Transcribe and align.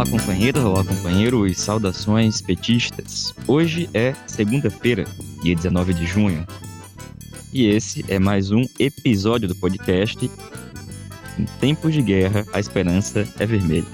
Olá, 0.00 0.08
companheiros, 0.08 0.64
olá, 0.64 0.82
companheiros, 0.82 1.58
saudações 1.58 2.40
petistas. 2.40 3.34
Hoje 3.46 3.86
é 3.92 4.14
segunda-feira, 4.26 5.04
dia 5.42 5.54
19 5.54 5.92
de 5.92 6.06
junho, 6.06 6.46
e 7.52 7.66
esse 7.66 8.02
é 8.08 8.18
mais 8.18 8.50
um 8.50 8.64
episódio 8.78 9.46
do 9.46 9.54
podcast 9.54 10.30
Em 11.38 11.44
Tempos 11.60 11.92
de 11.92 12.00
Guerra, 12.00 12.46
a 12.50 12.58
Esperança 12.58 13.28
é 13.38 13.44
Vermelha. 13.44 13.84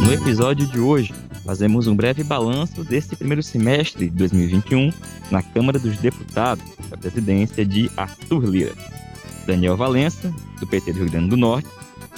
No 0.00 0.12
episódio 0.12 0.66
de 0.66 0.80
hoje, 0.80 1.14
fazemos 1.44 1.86
um 1.86 1.94
breve 1.94 2.24
balanço 2.24 2.82
desse 2.82 3.14
primeiro 3.14 3.44
semestre 3.44 4.10
de 4.10 4.16
2021 4.16 4.92
na 5.30 5.40
Câmara 5.40 5.78
dos 5.78 5.98
Deputados, 5.98 6.64
da 6.90 6.96
presidência 6.96 7.64
de 7.64 7.88
Arthur 7.96 8.44
Lira. 8.44 9.03
Daniel 9.44 9.76
Valença, 9.76 10.34
do 10.58 10.66
PT 10.66 10.92
do 10.92 11.00
Rio 11.00 11.10
Grande 11.10 11.30
do 11.30 11.36
Norte, 11.36 11.68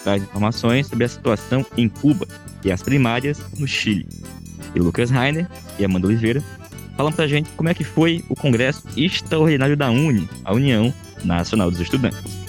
traz 0.02 0.22
informações 0.22 0.86
sobre 0.86 1.04
a 1.04 1.08
situação 1.08 1.66
em 1.76 1.88
Cuba 1.88 2.26
e 2.64 2.70
as 2.70 2.82
primárias 2.82 3.40
no 3.58 3.66
Chile. 3.66 4.06
E 4.74 4.78
Lucas 4.78 5.10
Rainer 5.10 5.48
e 5.78 5.84
Amanda 5.84 6.06
Oliveira 6.06 6.42
falam 6.96 7.12
pra 7.12 7.26
gente 7.26 7.50
como 7.50 7.68
é 7.68 7.74
que 7.74 7.84
foi 7.84 8.24
o 8.28 8.34
Congresso 8.34 8.82
Extraordinário 8.96 9.76
da 9.76 9.90
UNE, 9.90 10.28
a 10.44 10.54
União 10.54 10.92
Nacional 11.24 11.70
dos 11.70 11.80
Estudantes. 11.80 12.46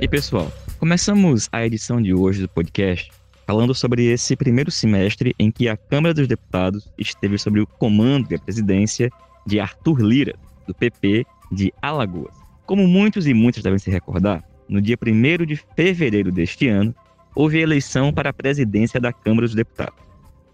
E 0.00 0.08
pessoal, 0.08 0.52
começamos 0.78 1.48
a 1.50 1.64
edição 1.64 2.00
de 2.00 2.12
hoje 2.12 2.42
do 2.42 2.48
podcast 2.48 3.10
falando 3.46 3.74
sobre 3.74 4.04
esse 4.06 4.36
primeiro 4.36 4.70
semestre 4.70 5.34
em 5.38 5.50
que 5.50 5.68
a 5.68 5.76
Câmara 5.76 6.14
dos 6.14 6.26
Deputados 6.26 6.90
esteve 6.98 7.38
sob 7.38 7.60
o 7.60 7.66
comando 7.66 8.30
e 8.30 8.34
a 8.34 8.38
presidência 8.38 9.10
de 9.46 9.60
Arthur 9.60 10.00
Lira, 10.00 10.34
do 10.66 10.74
PP 10.74 11.26
de 11.52 11.72
Alagoas. 11.82 12.34
Como 12.66 12.86
muitos 12.86 13.26
e 13.26 13.34
muitas 13.34 13.62
devem 13.62 13.78
se 13.78 13.90
recordar, 13.90 14.42
no 14.68 14.80
dia 14.80 14.96
1 15.00 15.44
de 15.44 15.56
fevereiro 15.76 16.32
deste 16.32 16.68
ano, 16.68 16.94
houve 17.34 17.58
eleição 17.58 18.12
para 18.12 18.30
a 18.30 18.32
presidência 18.32 18.98
da 18.98 19.12
Câmara 19.12 19.46
dos 19.46 19.54
Deputados. 19.54 20.02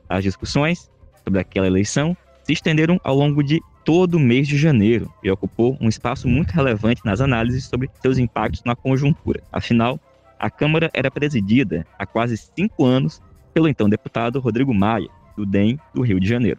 As 0.08 0.24
discussões 0.24 0.90
sobre 1.22 1.40
aquela 1.40 1.66
eleição 1.66 2.16
se 2.42 2.52
estenderam 2.52 3.00
ao 3.04 3.14
longo 3.14 3.42
de 3.44 3.60
todo 3.84 4.16
o 4.16 4.20
mês 4.20 4.48
de 4.48 4.58
janeiro 4.58 5.12
e 5.22 5.30
ocupou 5.30 5.76
um 5.80 5.88
espaço 5.88 6.26
muito 6.26 6.50
relevante 6.50 7.02
nas 7.04 7.20
análises 7.20 7.64
sobre 7.64 7.88
seus 8.02 8.18
impactos 8.18 8.62
na 8.64 8.74
conjuntura. 8.74 9.42
Afinal, 9.52 10.00
a 10.40 10.50
Câmara 10.50 10.90
era 10.94 11.10
presidida 11.10 11.86
há 11.98 12.06
quase 12.06 12.36
cinco 12.36 12.86
anos 12.86 13.20
pelo 13.52 13.68
então 13.68 13.88
deputado 13.88 14.40
Rodrigo 14.40 14.72
Maia, 14.72 15.08
do 15.36 15.44
DEM 15.44 15.78
do 15.94 16.00
Rio 16.00 16.18
de 16.18 16.26
Janeiro. 16.26 16.58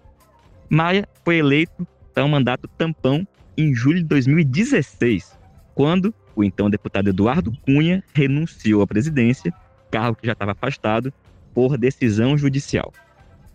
Maia 0.70 1.08
foi 1.26 1.38
eleito 1.38 1.86
para 2.14 2.24
um 2.24 2.30
mandato 2.30 2.68
tampão 2.78 3.28
em 3.58 3.74
julho 3.74 3.98
de 3.98 4.06
2016, 4.06 5.38
quando 5.74 6.14
o 6.36 6.44
então 6.44 6.70
deputado 6.70 7.10
Eduardo 7.10 7.52
Cunha 7.66 8.04
renunciou 8.14 8.82
à 8.84 8.88
presidência, 8.88 9.52
cargo 9.90 10.16
que 10.16 10.28
já 10.28 10.34
estava 10.34 10.52
afastado 10.52 11.12
por 11.54 11.78
decisão 11.78 12.38
judicial. 12.38 12.94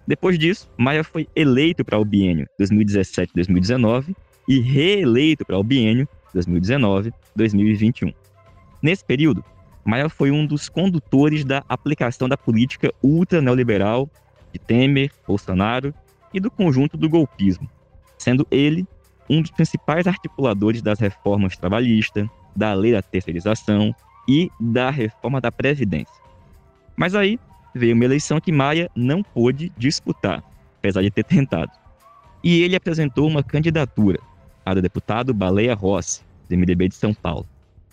Depois 0.07 0.39
disso, 0.39 0.69
Maia 0.77 1.03
foi 1.03 1.29
eleito 1.35 1.85
para 1.85 1.99
o 1.99 2.05
biênio 2.05 2.47
2017-2019 2.61 4.15
e 4.49 4.61
reeleito 4.61 5.45
para 5.45 5.59
o 5.59 5.63
biênio 5.63 6.09
2019-2021. 6.35 8.15
Nesse 8.83 9.05
período, 9.05 9.45
Maia 9.87 10.09
foi 10.09 10.33
um 10.33 10.45
dos 10.45 10.69
condutores 10.69 11.45
da 11.45 11.65
aplicação 11.69 12.29
da 12.29 12.37
política 12.37 12.93
ultra 13.01 13.41
neoliberal 13.41 14.11
de 14.53 14.59
Temer, 14.59 15.13
Bolsonaro 15.25 15.95
e 16.35 16.41
do 16.41 16.51
conjunto 16.51 16.97
do 16.97 17.09
golpismo, 17.09 17.71
sendo 18.19 18.45
ele 18.51 18.85
um 19.31 19.41
dos 19.41 19.53
principais 19.53 20.09
articuladores 20.09 20.83
das 20.83 20.99
reformas 20.99 21.57
trabalhistas, 21.57 22.29
da 22.55 22.75
lei 22.75 22.93
da 22.93 23.01
terceirização 23.01 23.95
e 24.29 24.51
da 24.59 24.91
reforma 24.91 25.41
da 25.41 25.53
Previdência. 25.53 26.15
Mas 26.97 27.15
aí 27.15 27.39
veio 27.73 27.95
uma 27.95 28.05
eleição 28.05 28.41
que 28.41 28.51
Maia 28.51 28.91
não 28.97 29.23
pôde 29.23 29.73
disputar, 29.79 30.43
apesar 30.79 31.03
de 31.03 31.13
ter 31.13 31.23
tentado. 31.25 31.71
E 32.43 32.61
ele 32.63 32.75
apresentou 32.75 33.29
uma 33.29 33.43
candidatura, 33.43 34.19
a 34.65 34.75
do 34.75 34.83
deputado 34.83 35.33
Baleia 35.33 35.75
Rossi, 35.75 36.23
do 36.49 36.57
MDB 36.57 36.89
de 36.89 36.97
São 36.97 37.15
Paulo. 37.15 37.47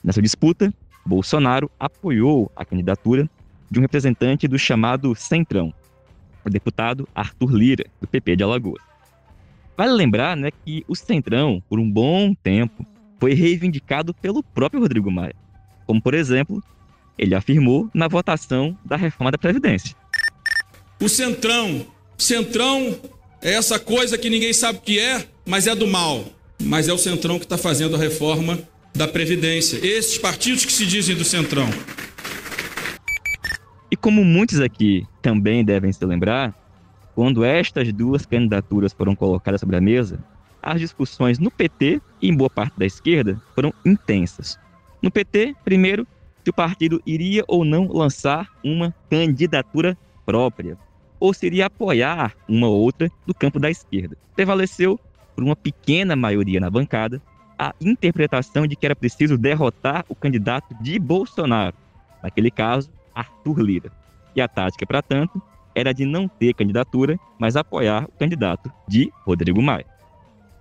Nessa 0.04 0.22
disputa, 0.22 0.74
Bolsonaro 1.06 1.70
apoiou 1.80 2.52
a 2.56 2.64
candidatura 2.64 3.30
de 3.70 3.80
um 3.80 3.82
representante 3.82 4.48
do 4.48 4.58
chamado 4.58 5.16
Centrão, 5.16 5.74
o 6.46 6.50
deputado 6.50 7.08
Arthur 7.14 7.52
Lira, 7.52 7.86
do 8.00 8.08
PP 8.08 8.36
de 8.36 8.44
Alagoas. 8.44 8.82
Vale 9.76 9.92
lembrar 9.94 10.38
né, 10.38 10.52
que 10.64 10.86
o 10.88 10.96
Centrão, 10.96 11.62
por 11.68 11.80
um 11.80 11.90
bom 11.90 12.34
tempo, 12.36 12.86
foi 13.20 13.34
reivindicado 13.34 14.14
pelo 14.14 14.44
próprio 14.44 14.82
Rodrigo 14.82 15.10
Maia. 15.10 15.36
Como, 15.86 16.02
por 16.02 16.14
exemplo, 16.14 16.64
ele 17.18 17.34
afirmou 17.34 17.90
na 17.94 18.08
votação 18.08 18.78
da 18.86 18.96
reforma 18.96 19.32
da 19.32 19.38
Previdência. 19.38 19.96
O 21.02 21.10
Centrão. 21.10 21.86
Centrão 22.18 22.96
é 23.42 23.54
essa 23.54 23.80
coisa 23.80 24.18
que 24.18 24.30
ninguém 24.30 24.54
sabe 24.54 24.78
o 24.78 24.82
que 24.82 25.00
é, 25.00 25.26
mas 25.46 25.68
é 25.68 25.76
do 25.76 25.88
mal. 25.88 26.24
Mas 26.62 26.88
é 26.88 26.94
o 26.94 26.98
Centrão 26.98 27.40
que 27.40 27.46
está 27.46 27.58
fazendo 27.58 27.96
a 27.96 28.00
reforma 28.00 28.60
da 28.96 29.08
Previdência. 29.08 29.78
Esses 29.86 30.18
partidos 30.18 30.66
que 30.66 30.72
se 30.72 30.86
dizem 30.86 31.16
do 31.16 31.24
Centrão. 31.24 31.68
E 33.90 33.96
como 33.96 34.24
muitos 34.24 34.60
aqui 34.60 35.06
também 35.22 35.66
devem 35.66 35.92
se 35.92 36.06
lembrar, 36.06 36.54
quando 37.16 37.44
estas 37.44 37.92
duas 37.92 38.26
candidaturas 38.26 38.94
foram 38.94 39.16
colocadas 39.16 39.60
sobre 39.60 39.76
a 39.76 39.82
mesa, 39.82 40.24
as 40.62 40.80
discussões 40.80 41.40
no 41.40 41.52
PT 41.52 42.02
e 42.22 42.30
em 42.30 42.36
boa 42.36 42.50
parte 42.50 42.78
da 42.78 42.86
esquerda 42.86 43.42
foram 43.54 43.74
intensas. 43.86 44.60
No 45.02 45.12
PT, 45.12 45.56
primeiro, 45.64 46.08
se 46.44 46.50
o 46.50 46.54
partido 46.54 47.02
iria 47.06 47.44
ou 47.48 47.66
não 47.66 47.88
lançar 47.88 48.48
uma 48.64 48.94
candidatura 49.10 49.98
própria, 50.26 50.78
ou 51.20 51.34
se 51.34 51.46
iria 51.46 51.66
apoiar 51.66 52.36
uma 52.48 52.68
ou 52.68 52.82
outra 52.82 53.10
do 53.26 53.34
campo 53.34 53.60
da 53.60 53.70
esquerda. 53.70 54.18
Prevaleceu, 54.36 55.00
por 55.36 55.44
uma 55.44 55.56
pequena 55.56 56.16
maioria 56.16 56.60
na 56.60 56.70
bancada, 56.70 57.22
a 57.58 57.74
interpretação 57.80 58.68
de 58.68 58.76
que 58.76 58.86
era 58.86 58.96
preciso 58.96 59.38
derrotar 59.38 60.06
o 60.10 60.16
candidato 60.16 60.76
de 60.82 60.98
Bolsonaro, 61.00 61.76
naquele 62.22 62.52
caso, 62.52 62.90
Arthur 63.14 63.60
Lira. 63.60 63.92
E 64.36 64.42
a 64.42 64.48
tática, 64.48 64.86
para 64.86 65.02
tanto, 65.02 65.42
era 65.76 65.94
de 65.94 66.06
não 66.06 66.28
ter 66.28 66.54
candidatura, 66.54 67.20
mas 67.38 67.56
apoiar 67.56 68.06
o 68.06 68.12
candidato 68.20 68.72
de 68.88 69.12
Rodrigo 69.26 69.62
Maia. 69.62 69.86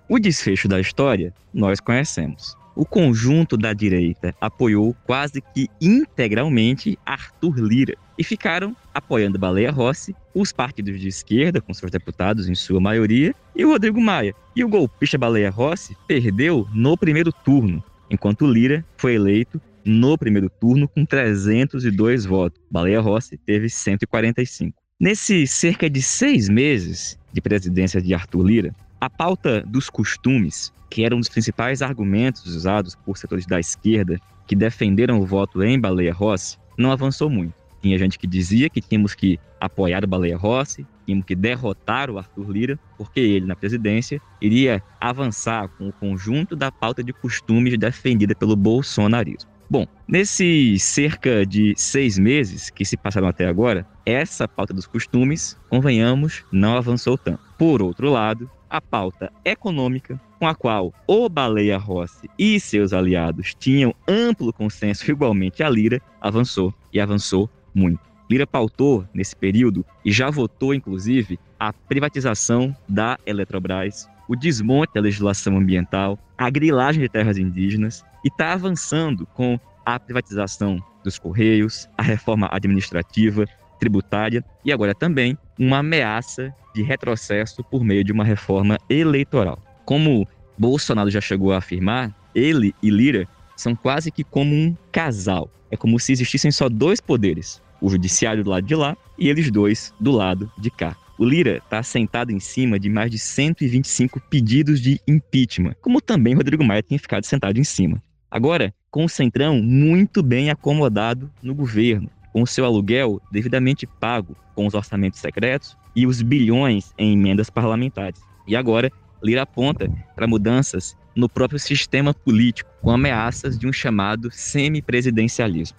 O 0.08 0.18
desfecho 0.18 0.68
da 0.68 0.80
história 0.80 1.32
nós 1.52 1.80
conhecemos 1.80 2.56
o 2.74 2.84
conjunto 2.84 3.56
da 3.56 3.72
direita 3.72 4.34
apoiou 4.40 4.96
quase 5.04 5.40
que 5.40 5.68
integralmente 5.80 6.98
Arthur 7.04 7.58
Lira 7.58 7.94
e 8.18 8.24
ficaram 8.24 8.76
apoiando 8.94 9.38
Baleia 9.38 9.70
Rossi, 9.70 10.14
os 10.34 10.52
partidos 10.52 11.00
de 11.00 11.08
esquerda, 11.08 11.60
com 11.60 11.72
seus 11.74 11.90
deputados 11.90 12.48
em 12.48 12.54
sua 12.54 12.80
maioria, 12.80 13.34
e 13.54 13.64
o 13.64 13.70
Rodrigo 13.70 14.00
Maia. 14.00 14.34
E 14.54 14.62
o 14.62 14.68
golpista 14.68 15.18
Baleia 15.18 15.50
Rossi 15.50 15.96
perdeu 16.06 16.66
no 16.72 16.96
primeiro 16.96 17.32
turno, 17.32 17.82
enquanto 18.10 18.46
Lira 18.46 18.84
foi 18.96 19.14
eleito 19.14 19.60
no 19.84 20.16
primeiro 20.16 20.48
turno 20.48 20.88
com 20.88 21.04
302 21.04 22.24
votos. 22.24 22.60
Baleia 22.70 23.00
Rossi 23.00 23.36
teve 23.38 23.68
145. 23.68 24.80
Nesses 25.00 25.50
cerca 25.50 25.90
de 25.90 26.00
seis 26.00 26.48
meses 26.48 27.18
de 27.32 27.40
presidência 27.40 28.00
de 28.00 28.14
Arthur 28.14 28.42
Lira, 28.44 28.74
a 29.02 29.10
pauta 29.10 29.64
dos 29.66 29.90
costumes 29.90 30.72
que 30.88 31.04
era 31.04 31.16
um 31.16 31.18
dos 31.18 31.28
principais 31.28 31.82
argumentos 31.82 32.46
usados 32.46 32.94
por 32.94 33.18
setores 33.18 33.46
da 33.46 33.58
esquerda 33.58 34.20
que 34.46 34.54
defenderam 34.54 35.18
o 35.18 35.26
voto 35.26 35.60
em 35.60 35.80
Baleia 35.80 36.12
Rossi, 36.12 36.56
não 36.78 36.92
avançou 36.92 37.28
muito. 37.28 37.52
Tinha 37.80 37.98
gente 37.98 38.16
que 38.16 38.28
dizia 38.28 38.70
que 38.70 38.80
tínhamos 38.80 39.12
que 39.12 39.40
apoiar 39.60 40.04
o 40.04 40.06
Baleia 40.06 40.36
Rossi, 40.36 40.86
tínhamos 41.04 41.26
que 41.26 41.34
derrotar 41.34 42.10
o 42.10 42.18
Arthur 42.18 42.48
Lira, 42.52 42.78
porque 42.96 43.18
ele, 43.18 43.44
na 43.44 43.56
presidência, 43.56 44.20
iria 44.40 44.80
avançar 45.00 45.66
com 45.66 45.88
o 45.88 45.92
conjunto 45.92 46.54
da 46.54 46.70
pauta 46.70 47.02
de 47.02 47.12
costumes 47.12 47.76
defendida 47.76 48.36
pelo 48.36 48.54
bolsonarismo. 48.54 49.50
Bom, 49.68 49.86
nesses 50.06 50.82
cerca 50.84 51.44
de 51.44 51.74
seis 51.76 52.18
meses 52.18 52.70
que 52.70 52.84
se 52.84 52.96
passaram 52.96 53.26
até 53.26 53.48
agora, 53.48 53.86
essa 54.04 54.46
pauta 54.46 54.74
dos 54.74 54.86
costumes, 54.86 55.58
convenhamos, 55.70 56.44
não 56.52 56.76
avançou 56.76 57.16
tanto. 57.16 57.40
Por 57.56 57.80
outro 57.80 58.10
lado, 58.10 58.50
a 58.72 58.80
pauta 58.80 59.30
econômica, 59.44 60.18
com 60.38 60.48
a 60.48 60.54
qual 60.54 60.94
o 61.06 61.28
Baleia 61.28 61.76
Rossi 61.76 62.28
e 62.38 62.58
seus 62.58 62.94
aliados 62.94 63.54
tinham 63.54 63.94
amplo 64.08 64.50
consenso 64.50 65.08
igualmente 65.10 65.62
a 65.62 65.68
Lira, 65.68 66.00
avançou 66.20 66.74
e 66.90 66.98
avançou 66.98 67.50
muito. 67.74 68.00
Lira 68.30 68.46
pautou 68.46 69.06
nesse 69.12 69.36
período 69.36 69.84
e 70.02 70.10
já 70.10 70.30
votou, 70.30 70.72
inclusive, 70.72 71.38
a 71.60 71.70
privatização 71.70 72.74
da 72.88 73.18
Eletrobras, 73.26 74.08
o 74.26 74.34
desmonte 74.34 74.94
da 74.94 75.02
legislação 75.02 75.58
ambiental, 75.58 76.18
a 76.38 76.48
grilagem 76.48 77.02
de 77.02 77.10
terras 77.10 77.36
indígenas 77.36 78.02
e 78.24 78.28
está 78.28 78.54
avançando 78.54 79.26
com 79.26 79.60
a 79.84 80.00
privatização 80.00 80.82
dos 81.04 81.18
Correios, 81.18 81.88
a 81.98 82.02
reforma 82.02 82.48
administrativa, 82.50 83.44
tributária 83.78 84.42
e 84.64 84.72
agora 84.72 84.94
também 84.94 85.36
uma 85.58 85.78
ameaça 85.78 86.54
de 86.74 86.82
retrocesso 86.82 87.62
por 87.64 87.84
meio 87.84 88.04
de 88.04 88.12
uma 88.12 88.24
reforma 88.24 88.78
eleitoral. 88.88 89.58
Como 89.84 90.26
Bolsonaro 90.58 91.10
já 91.10 91.20
chegou 91.20 91.52
a 91.52 91.58
afirmar, 91.58 92.14
ele 92.34 92.74
e 92.82 92.90
Lira 92.90 93.28
são 93.56 93.74
quase 93.74 94.10
que 94.10 94.24
como 94.24 94.54
um 94.54 94.76
casal. 94.90 95.50
É 95.70 95.76
como 95.76 95.98
se 95.98 96.12
existissem 96.12 96.50
só 96.50 96.68
dois 96.68 97.00
poderes: 97.00 97.62
o 97.80 97.88
judiciário 97.88 98.44
do 98.44 98.50
lado 98.50 98.66
de 98.66 98.74
lá 98.74 98.96
e 99.18 99.28
eles 99.28 99.50
dois 99.50 99.92
do 100.00 100.10
lado 100.10 100.50
de 100.58 100.70
cá. 100.70 100.96
O 101.18 101.24
Lira 101.24 101.58
está 101.58 101.82
sentado 101.82 102.32
em 102.32 102.40
cima 102.40 102.78
de 102.78 102.88
mais 102.88 103.10
de 103.10 103.18
125 103.18 104.20
pedidos 104.28 104.80
de 104.80 105.00
impeachment, 105.06 105.74
como 105.80 106.00
também 106.00 106.34
Rodrigo 106.34 106.64
Maia 106.64 106.82
tem 106.82 106.98
ficado 106.98 107.24
sentado 107.24 107.58
em 107.58 107.64
cima. 107.64 108.02
Agora, 108.30 108.74
com 108.90 109.04
o 109.04 109.08
Centrão 109.08 109.62
muito 109.62 110.22
bem 110.22 110.50
acomodado 110.50 111.30
no 111.42 111.54
governo, 111.54 112.10
com 112.32 112.42
o 112.42 112.46
seu 112.46 112.64
aluguel 112.64 113.20
devidamente 113.30 113.86
pago 113.86 114.34
com 114.54 114.66
os 114.66 114.74
orçamentos 114.74 115.20
secretos 115.20 115.76
e 115.94 116.06
os 116.06 116.22
bilhões 116.22 116.92
em 116.98 117.12
emendas 117.12 117.50
parlamentares. 117.50 118.20
E 118.46 118.56
agora, 118.56 118.90
Lira 119.22 119.42
aponta 119.42 119.90
para 120.14 120.26
mudanças 120.26 120.96
no 121.14 121.28
próprio 121.28 121.58
sistema 121.58 122.14
político, 122.14 122.70
com 122.80 122.90
ameaças 122.90 123.58
de 123.58 123.66
um 123.66 123.72
chamado 123.72 124.30
semipresidencialismo. 124.30 125.76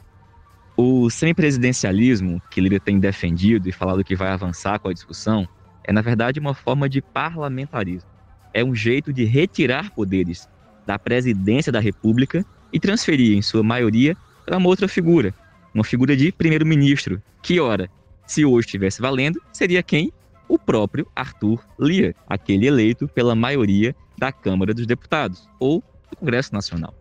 O 0.78 1.10
semipresidencialismo 1.10 2.42
que 2.50 2.62
Lira 2.62 2.80
tem 2.80 3.00
defendido 3.00 3.68
e 3.68 3.72
falado 3.72 4.04
que 4.04 4.16
vai 4.16 4.30
avançar 4.30 4.80
com 4.80 4.90
a 4.90 4.94
discussão 4.94 5.48
é, 5.84 5.92
na 5.92 6.02
verdade, 6.02 6.40
uma 6.40 6.54
forma 6.54 6.88
de 6.88 7.02
parlamentarismo. 7.02 8.10
É 8.54 8.64
um 8.64 8.74
jeito 8.74 9.12
de 9.12 9.26
retirar 9.26 9.92
poderes 9.92 10.48
da 10.86 10.98
presidência 10.98 11.72
da 11.72 11.80
República 11.80 12.46
e 12.72 12.80
transferir, 12.80 13.38
em 13.38 13.42
sua 13.42 13.64
maioria, 13.64 14.16
para 14.46 14.58
uma 14.58 14.70
outra 14.70 14.88
figura, 14.88 15.34
uma 15.74 15.84
figura 15.84 16.16
de 16.16 16.32
primeiro-ministro, 16.32 17.22
que, 17.42 17.60
ora, 17.60 17.90
se 18.26 18.46
hoje 18.46 18.68
estivesse 18.68 19.02
valendo, 19.02 19.42
seria 19.52 19.84
quem? 19.84 20.12
O 20.48 20.58
próprio 20.60 21.08
Arthur 21.16 21.64
Lira, 21.80 22.16
aquele 22.28 22.68
eleito 22.68 23.08
pela 23.08 23.36
maioria 23.36 23.96
da 24.18 24.32
Câmara 24.32 24.74
dos 24.74 24.86
Deputados 24.86 25.50
ou 25.60 25.84
do 26.10 26.18
Congresso 26.18 26.54
Nacional. 26.54 26.94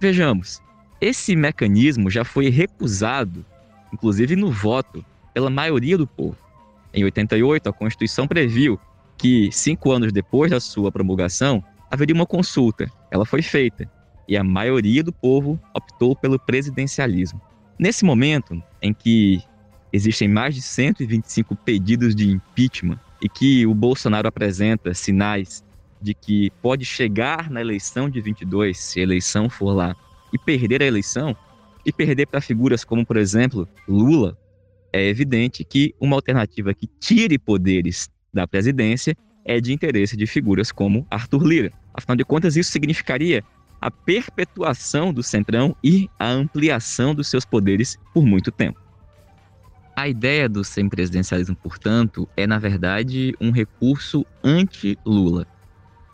Vejamos, 0.00 0.60
esse 1.00 1.34
mecanismo 1.34 2.10
já 2.10 2.24
foi 2.24 2.48
recusado, 2.48 3.44
inclusive 3.92 4.36
no 4.36 4.50
voto, 4.50 5.04
pela 5.32 5.50
maioria 5.50 5.96
do 5.96 6.06
povo. 6.06 6.36
Em 6.92 7.04
88, 7.04 7.68
a 7.68 7.72
Constituição 7.72 8.26
previu 8.28 8.78
que, 9.16 9.50
cinco 9.52 9.90
anos 9.90 10.12
depois 10.12 10.50
da 10.50 10.60
sua 10.60 10.92
promulgação, 10.92 11.64
haveria 11.90 12.14
uma 12.14 12.26
consulta. 12.26 12.90
Ela 13.10 13.24
foi 13.24 13.42
feita 13.42 13.90
e 14.28 14.36
a 14.36 14.44
maioria 14.44 15.02
do 15.02 15.12
povo 15.12 15.60
optou 15.74 16.14
pelo 16.14 16.38
presidencialismo. 16.38 17.40
Nesse 17.78 18.04
momento 18.04 18.62
em 18.80 18.92
que 18.92 19.42
existem 19.92 20.28
mais 20.28 20.54
de 20.54 20.62
125 20.62 21.54
pedidos 21.56 22.14
de 22.14 22.30
impeachment 22.30 22.98
e 23.20 23.28
que 23.28 23.66
o 23.66 23.74
Bolsonaro 23.74 24.26
apresenta 24.26 24.94
sinais 24.94 25.62
de 26.00 26.14
que 26.14 26.50
pode 26.60 26.84
chegar 26.84 27.48
na 27.50 27.60
eleição 27.60 28.10
de 28.10 28.20
22, 28.20 28.76
se 28.76 28.98
a 28.98 29.02
eleição 29.04 29.48
for 29.48 29.72
lá, 29.72 29.94
e 30.32 30.38
perder 30.38 30.82
a 30.82 30.86
eleição, 30.86 31.36
e 31.86 31.92
perder 31.92 32.26
para 32.26 32.40
figuras 32.40 32.84
como, 32.84 33.06
por 33.06 33.16
exemplo, 33.16 33.68
Lula, 33.86 34.36
é 34.92 35.08
evidente 35.08 35.64
que 35.64 35.94
uma 36.00 36.16
alternativa 36.16 36.74
que 36.74 36.88
tire 36.98 37.38
poderes 37.38 38.10
da 38.32 38.46
presidência 38.46 39.16
é 39.44 39.60
de 39.60 39.72
interesse 39.72 40.16
de 40.16 40.26
figuras 40.26 40.72
como 40.72 41.06
Arthur 41.10 41.44
Lira. 41.44 41.72
Afinal 41.94 42.16
de 42.16 42.24
contas, 42.24 42.56
isso 42.56 42.72
significaria 42.72 43.44
a 43.80 43.90
perpetuação 43.90 45.12
do 45.12 45.22
Centrão 45.22 45.76
e 45.82 46.08
a 46.18 46.28
ampliação 46.28 47.14
dos 47.14 47.28
seus 47.28 47.44
poderes 47.44 47.98
por 48.14 48.24
muito 48.24 48.50
tempo. 48.50 48.81
A 49.94 50.08
ideia 50.08 50.48
do 50.48 50.64
semipresidencialismo, 50.64 51.54
portanto, 51.54 52.28
é, 52.36 52.46
na 52.46 52.58
verdade, 52.58 53.34
um 53.40 53.50
recurso 53.50 54.24
anti-Lula. 54.42 55.46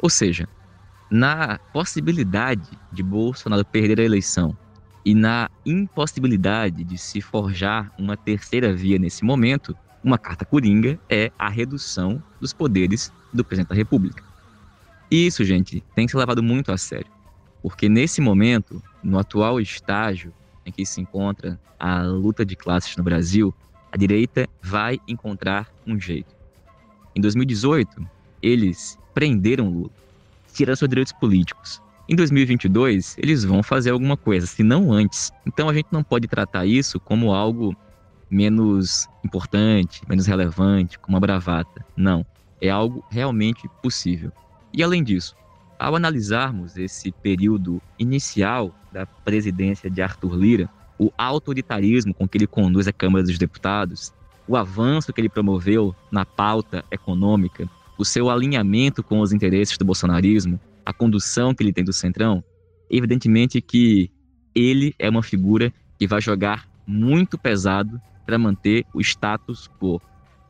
Ou 0.03 0.11
seja, 0.11 0.49
na 1.11 1.59
possibilidade 1.73 2.69
de 2.93 3.03
Bolsonaro 3.03 3.65
perder 3.65 4.01
a 4.01 4.05
eleição 4.05 4.57
e 5.05 5.15
na 5.15 5.49
impossibilidade 5.65 6.85
de 6.85 6.99
se 6.99 7.21
forjar 7.21 7.91
uma 7.99 8.17
terceira 8.17 8.75
via 8.75 8.99
nesse 8.99 9.25
momento, 9.25 9.77
uma 10.03 10.19
carta 10.19 10.45
coringa 10.45 10.99
é 11.09 11.33
a 11.39 11.49
redução 11.49 12.23
dos 12.41 12.53
poderes 12.53 13.13
do 13.33 13.45
presidente 13.45 13.71
da 13.71 13.75
República. 13.75 14.23
Isso, 15.11 15.45
gente, 15.45 15.83
tem 15.95 16.05
que 16.05 16.13
ser 16.13 16.19
levado 16.19 16.43
muito 16.43 16.71
a 16.71 16.77
sério. 16.77 17.11
Porque 17.63 17.89
nesse 17.89 18.21
momento, 18.21 18.83
no 19.03 19.19
atual 19.19 19.61
estágio 19.61 20.35
em 20.67 20.71
que 20.71 20.85
se 20.85 21.01
encontra 21.01 21.59
a 21.79 22.03
luta 22.03 22.45
de 22.45 22.55
classes 22.55 22.95
no 22.97 23.03
Brasil, 23.03 23.55
a 23.91 23.97
direita 23.97 24.49
vai 24.63 25.01
encontrar 25.07 25.69
um 25.87 25.99
jeito. 25.99 26.35
Em 27.15 27.21
2018, 27.21 28.07
eles 28.43 28.99
prenderam 29.15 29.69
Lula, 29.69 29.91
tiraram 30.53 30.77
seus 30.77 30.89
direitos 30.89 31.13
políticos. 31.13 31.83
Em 32.09 32.17
2022, 32.17 33.17
eles 33.19 33.45
vão 33.45 33.63
fazer 33.63 33.91
alguma 33.91 34.17
coisa, 34.17 34.47
se 34.47 34.63
não 34.63 34.93
antes. 34.93 35.31
Então 35.47 35.69
a 35.69 35.75
gente 35.75 35.89
não 35.91 36.03
pode 36.03 36.27
tratar 36.27 36.65
isso 36.65 36.99
como 36.99 37.35
algo 37.35 37.77
menos 38.31 39.09
importante, 39.25 40.03
menos 40.09 40.27
relevante, 40.27 40.99
como 40.99 41.17
uma 41.17 41.21
bravata. 41.21 41.85
Não. 41.97 42.25
É 42.61 42.71
algo 42.71 43.05
realmente 43.11 43.69
possível. 43.83 44.33
E 44.73 44.83
além 44.83 45.03
disso, 45.03 45.37
ao 45.79 45.95
analisarmos 45.95 46.77
esse 46.77 47.13
período 47.13 47.81
inicial 47.99 48.75
da 48.93 49.07
presidência 49.07 49.91
de 49.91 50.03
Arthur 50.03 50.35
Lira, 50.35 50.69
o 50.99 51.13
autoritarismo 51.17 52.13
com 52.13 52.27
que 52.27 52.37
ele 52.37 52.47
conduz 52.47 52.89
a 52.89 52.93
Câmara 52.93 53.25
dos 53.25 53.39
Deputados, 53.39 54.13
o 54.47 54.57
avanço 54.57 55.13
que 55.13 55.21
ele 55.21 55.29
promoveu 55.29 55.95
na 56.11 56.25
pauta 56.25 56.85
econômica, 56.91 57.69
o 57.97 58.05
seu 58.05 58.31
alinhamento 58.31 59.03
com 59.03 59.21
os 59.21 59.33
interesses 59.33 59.77
do 59.77 59.85
bolsonarismo, 59.85 60.59
a 60.85 60.93
condução 60.93 61.55
que 61.55 61.63
ele 61.63 61.73
tem 61.73 61.85
do 61.85 61.93
Centrão, 61.93 62.43
evidentemente 62.91 63.61
que 63.61 64.11
ele 64.55 64.95
é 64.99 65.09
uma 65.09 65.23
figura 65.23 65.73
que 65.99 66.07
vai 66.07 66.21
jogar 66.21 66.67
muito 66.87 67.37
pesado 67.37 68.01
para 68.25 68.39
manter 68.39 68.85
o 68.95 69.01
status 69.01 69.69
quo. 69.79 70.01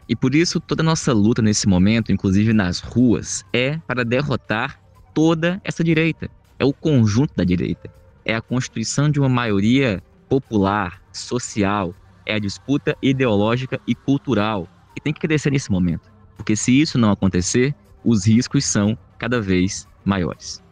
E 0.08 0.16
por 0.16 0.34
isso 0.34 0.60
toda 0.60 0.82
a 0.82 0.84
nossa 0.84 1.12
luta 1.12 1.42
nesse 1.42 1.68
momento, 1.68 2.12
inclusive 2.12 2.52
nas 2.52 2.80
ruas, 2.80 3.44
é 3.52 3.78
para 3.78 4.04
derrotar 4.04 4.80
toda 5.12 5.60
essa 5.64 5.84
direita. 5.84 6.30
É 6.58 6.64
o 6.64 6.72
conjunto 6.72 7.34
da 7.36 7.44
direita. 7.44 7.90
É 8.24 8.34
a 8.34 8.40
constituição 8.40 9.10
de 9.10 9.18
uma 9.20 9.28
maioria 9.28 10.02
popular, 10.28 11.02
social. 11.12 11.94
É 12.26 12.34
a 12.34 12.38
disputa 12.38 12.96
ideológica 13.02 13.80
e 13.86 13.94
cultural 13.94 14.68
que 14.94 15.00
tem 15.00 15.12
que 15.12 15.20
crescer 15.20 15.50
nesse 15.50 15.70
momento. 15.70 16.10
Porque 16.36 16.54
se 16.54 16.80
isso 16.80 16.98
não 16.98 17.10
acontecer, 17.10 17.74
os 18.04 18.26
riscos 18.26 18.64
são 18.64 18.96
cada 19.18 19.40
vez 19.40 19.88
maiores. 20.04 20.62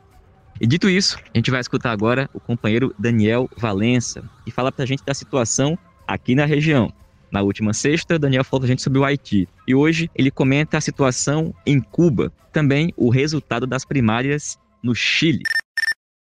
E 0.60 0.66
dito 0.66 0.88
isso, 0.88 1.18
a 1.34 1.36
gente 1.38 1.50
vai 1.50 1.60
escutar 1.60 1.92
agora 1.92 2.30
o 2.32 2.40
companheiro 2.40 2.94
Daniel 2.98 3.48
Valença, 3.56 4.22
que 4.44 4.50
fala 4.50 4.72
para 4.72 4.84
a 4.84 4.86
gente 4.86 5.04
da 5.04 5.12
situação 5.12 5.78
aqui 6.06 6.34
na 6.34 6.46
região. 6.46 6.92
Na 7.30 7.42
última 7.42 7.74
sexta, 7.74 8.18
Daniel 8.18 8.44
falou 8.44 8.60
para 8.60 8.66
a 8.66 8.70
gente 8.70 8.82
sobre 8.82 8.98
o 8.98 9.04
Haiti. 9.04 9.48
E 9.66 9.74
hoje 9.74 10.10
ele 10.14 10.30
comenta 10.30 10.78
a 10.78 10.80
situação 10.80 11.54
em 11.66 11.80
Cuba, 11.80 12.32
também 12.52 12.92
o 12.96 13.10
resultado 13.10 13.66
das 13.66 13.84
primárias 13.84 14.58
no 14.82 14.94
Chile. 14.94 15.42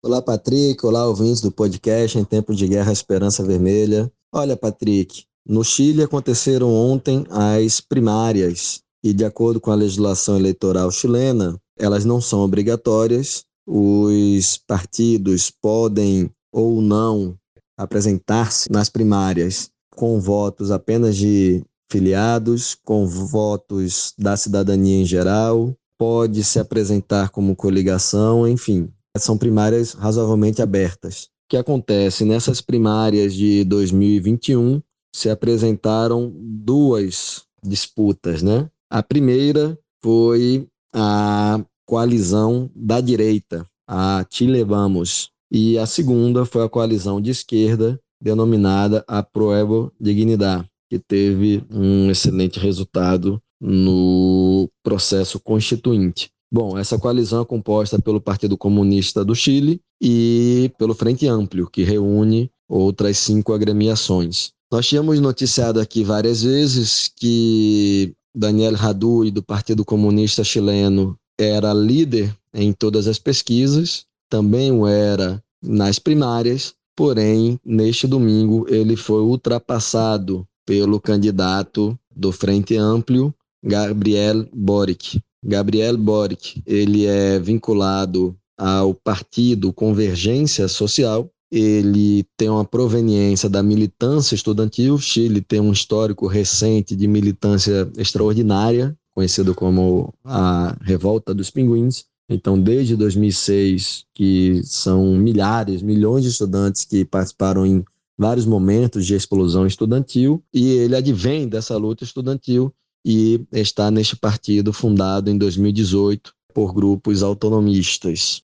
Olá, 0.03 0.19
Patrick. 0.19 0.83
Olá, 0.83 1.05
ouvintes 1.05 1.41
do 1.41 1.51
podcast 1.51 2.17
Em 2.17 2.23
Tempo 2.25 2.55
de 2.55 2.67
Guerra 2.67 2.91
Esperança 2.91 3.43
Vermelha. 3.43 4.11
Olha, 4.33 4.57
Patrick, 4.57 5.25
no 5.47 5.63
Chile 5.63 6.01
aconteceram 6.01 6.73
ontem 6.73 7.23
as 7.29 7.79
primárias 7.79 8.81
e, 9.03 9.13
de 9.13 9.23
acordo 9.23 9.61
com 9.61 9.69
a 9.69 9.75
legislação 9.75 10.39
eleitoral 10.39 10.89
chilena, 10.89 11.55
elas 11.77 12.03
não 12.03 12.19
são 12.19 12.39
obrigatórias. 12.39 13.45
Os 13.67 14.57
partidos 14.65 15.51
podem 15.51 16.31
ou 16.51 16.81
não 16.81 17.37
apresentar-se 17.77 18.71
nas 18.71 18.89
primárias 18.89 19.69
com 19.95 20.19
votos 20.19 20.71
apenas 20.71 21.15
de 21.15 21.63
filiados, 21.91 22.75
com 22.83 23.05
votos 23.05 24.15
da 24.17 24.35
cidadania 24.35 25.03
em 25.03 25.05
geral, 25.05 25.75
pode 25.95 26.43
se 26.43 26.57
apresentar 26.57 27.29
como 27.29 27.55
coligação, 27.55 28.47
enfim, 28.47 28.91
são 29.17 29.37
primárias 29.37 29.93
razoavelmente 29.93 30.61
abertas. 30.61 31.25
O 31.25 31.27
que 31.49 31.57
acontece 31.57 32.23
nessas 32.23 32.61
primárias 32.61 33.33
de 33.33 33.63
2021 33.65 34.81
se 35.13 35.29
apresentaram 35.29 36.31
duas 36.35 37.43
disputas, 37.63 38.41
né? 38.41 38.69
A 38.89 39.03
primeira 39.03 39.77
foi 40.03 40.67
a 40.93 41.63
coalizão 41.85 42.69
da 42.75 43.01
direita, 43.01 43.67
a 43.87 44.25
Chile 44.29 44.63
Vamos, 44.63 45.29
e 45.51 45.77
a 45.77 45.85
segunda 45.85 46.45
foi 46.45 46.63
a 46.63 46.69
coalizão 46.69 47.19
de 47.19 47.31
esquerda 47.31 47.99
denominada 48.21 49.03
a 49.07 49.21
Pruebo 49.21 49.91
Dignidad, 49.99 50.65
que 50.89 50.97
teve 50.97 51.63
um 51.69 52.09
excelente 52.09 52.59
resultado 52.59 53.41
no 53.59 54.69
processo 54.83 55.39
constituinte. 55.39 56.29
Bom, 56.53 56.77
essa 56.77 56.99
coalizão 56.99 57.43
é 57.43 57.45
composta 57.45 57.97
pelo 57.97 58.19
Partido 58.19 58.57
Comunista 58.57 59.23
do 59.23 59.33
Chile 59.33 59.79
e 60.01 60.69
pelo 60.77 60.93
Frente 60.93 61.25
Amplio, 61.25 61.69
que 61.69 61.83
reúne 61.83 62.51
outras 62.67 63.17
cinco 63.19 63.53
agremiações. 63.53 64.51
Nós 64.69 64.85
tínhamos 64.85 65.19
noticiado 65.21 65.79
aqui 65.79 66.03
várias 66.03 66.43
vezes 66.43 67.09
que 67.15 68.13
Daniel 68.35 68.73
Radui, 68.75 69.31
do 69.31 69.41
Partido 69.41 69.85
Comunista 69.85 70.43
Chileno, 70.43 71.15
era 71.39 71.73
líder 71.73 72.35
em 72.53 72.73
todas 72.73 73.07
as 73.07 73.17
pesquisas, 73.17 74.05
também 74.29 74.71
o 74.71 74.85
era 74.85 75.41
nas 75.63 75.99
primárias, 75.99 76.73
porém, 76.95 77.59
neste 77.65 78.07
domingo, 78.07 78.65
ele 78.69 78.95
foi 78.95 79.21
ultrapassado 79.21 80.45
pelo 80.65 80.99
candidato 80.99 81.97
do 82.13 82.31
Frente 82.31 82.75
Amplio, 82.75 83.33
Gabriel 83.63 84.47
Boric. 84.53 85.21
Gabriel 85.43 85.97
Boric, 85.97 86.61
ele 86.65 87.05
é 87.05 87.39
vinculado 87.39 88.35
ao 88.57 88.93
partido 88.93 89.73
Convergência 89.73 90.67
Social, 90.67 91.31
ele 91.51 92.25
tem 92.37 92.47
uma 92.47 92.63
proveniência 92.63 93.49
da 93.49 93.61
militância 93.61 94.35
estudantil. 94.35 94.97
Chile 94.97 95.41
tem 95.41 95.59
um 95.59 95.73
histórico 95.73 96.25
recente 96.25 96.95
de 96.95 97.07
militância 97.07 97.91
extraordinária, 97.97 98.95
conhecido 99.13 99.53
como 99.53 100.13
a 100.23 100.77
Revolta 100.81 101.33
dos 101.33 101.49
Pinguins. 101.49 102.05
Então, 102.29 102.57
desde 102.57 102.95
2006, 102.95 104.05
que 104.15 104.61
são 104.63 105.17
milhares, 105.17 105.81
milhões 105.81 106.23
de 106.23 106.29
estudantes 106.29 106.85
que 106.85 107.03
participaram 107.03 107.65
em 107.65 107.83
vários 108.17 108.45
momentos 108.45 109.05
de 109.05 109.13
explosão 109.13 109.67
estudantil, 109.67 110.41
e 110.53 110.69
ele 110.69 110.95
advém 110.95 111.49
dessa 111.49 111.75
luta 111.75 112.05
estudantil 112.05 112.73
e 113.05 113.41
está 113.51 113.89
neste 113.89 114.15
partido 114.15 114.71
fundado 114.71 115.29
em 115.29 115.37
2018 115.37 116.33
por 116.53 116.73
grupos 116.73 117.23
autonomistas. 117.23 118.41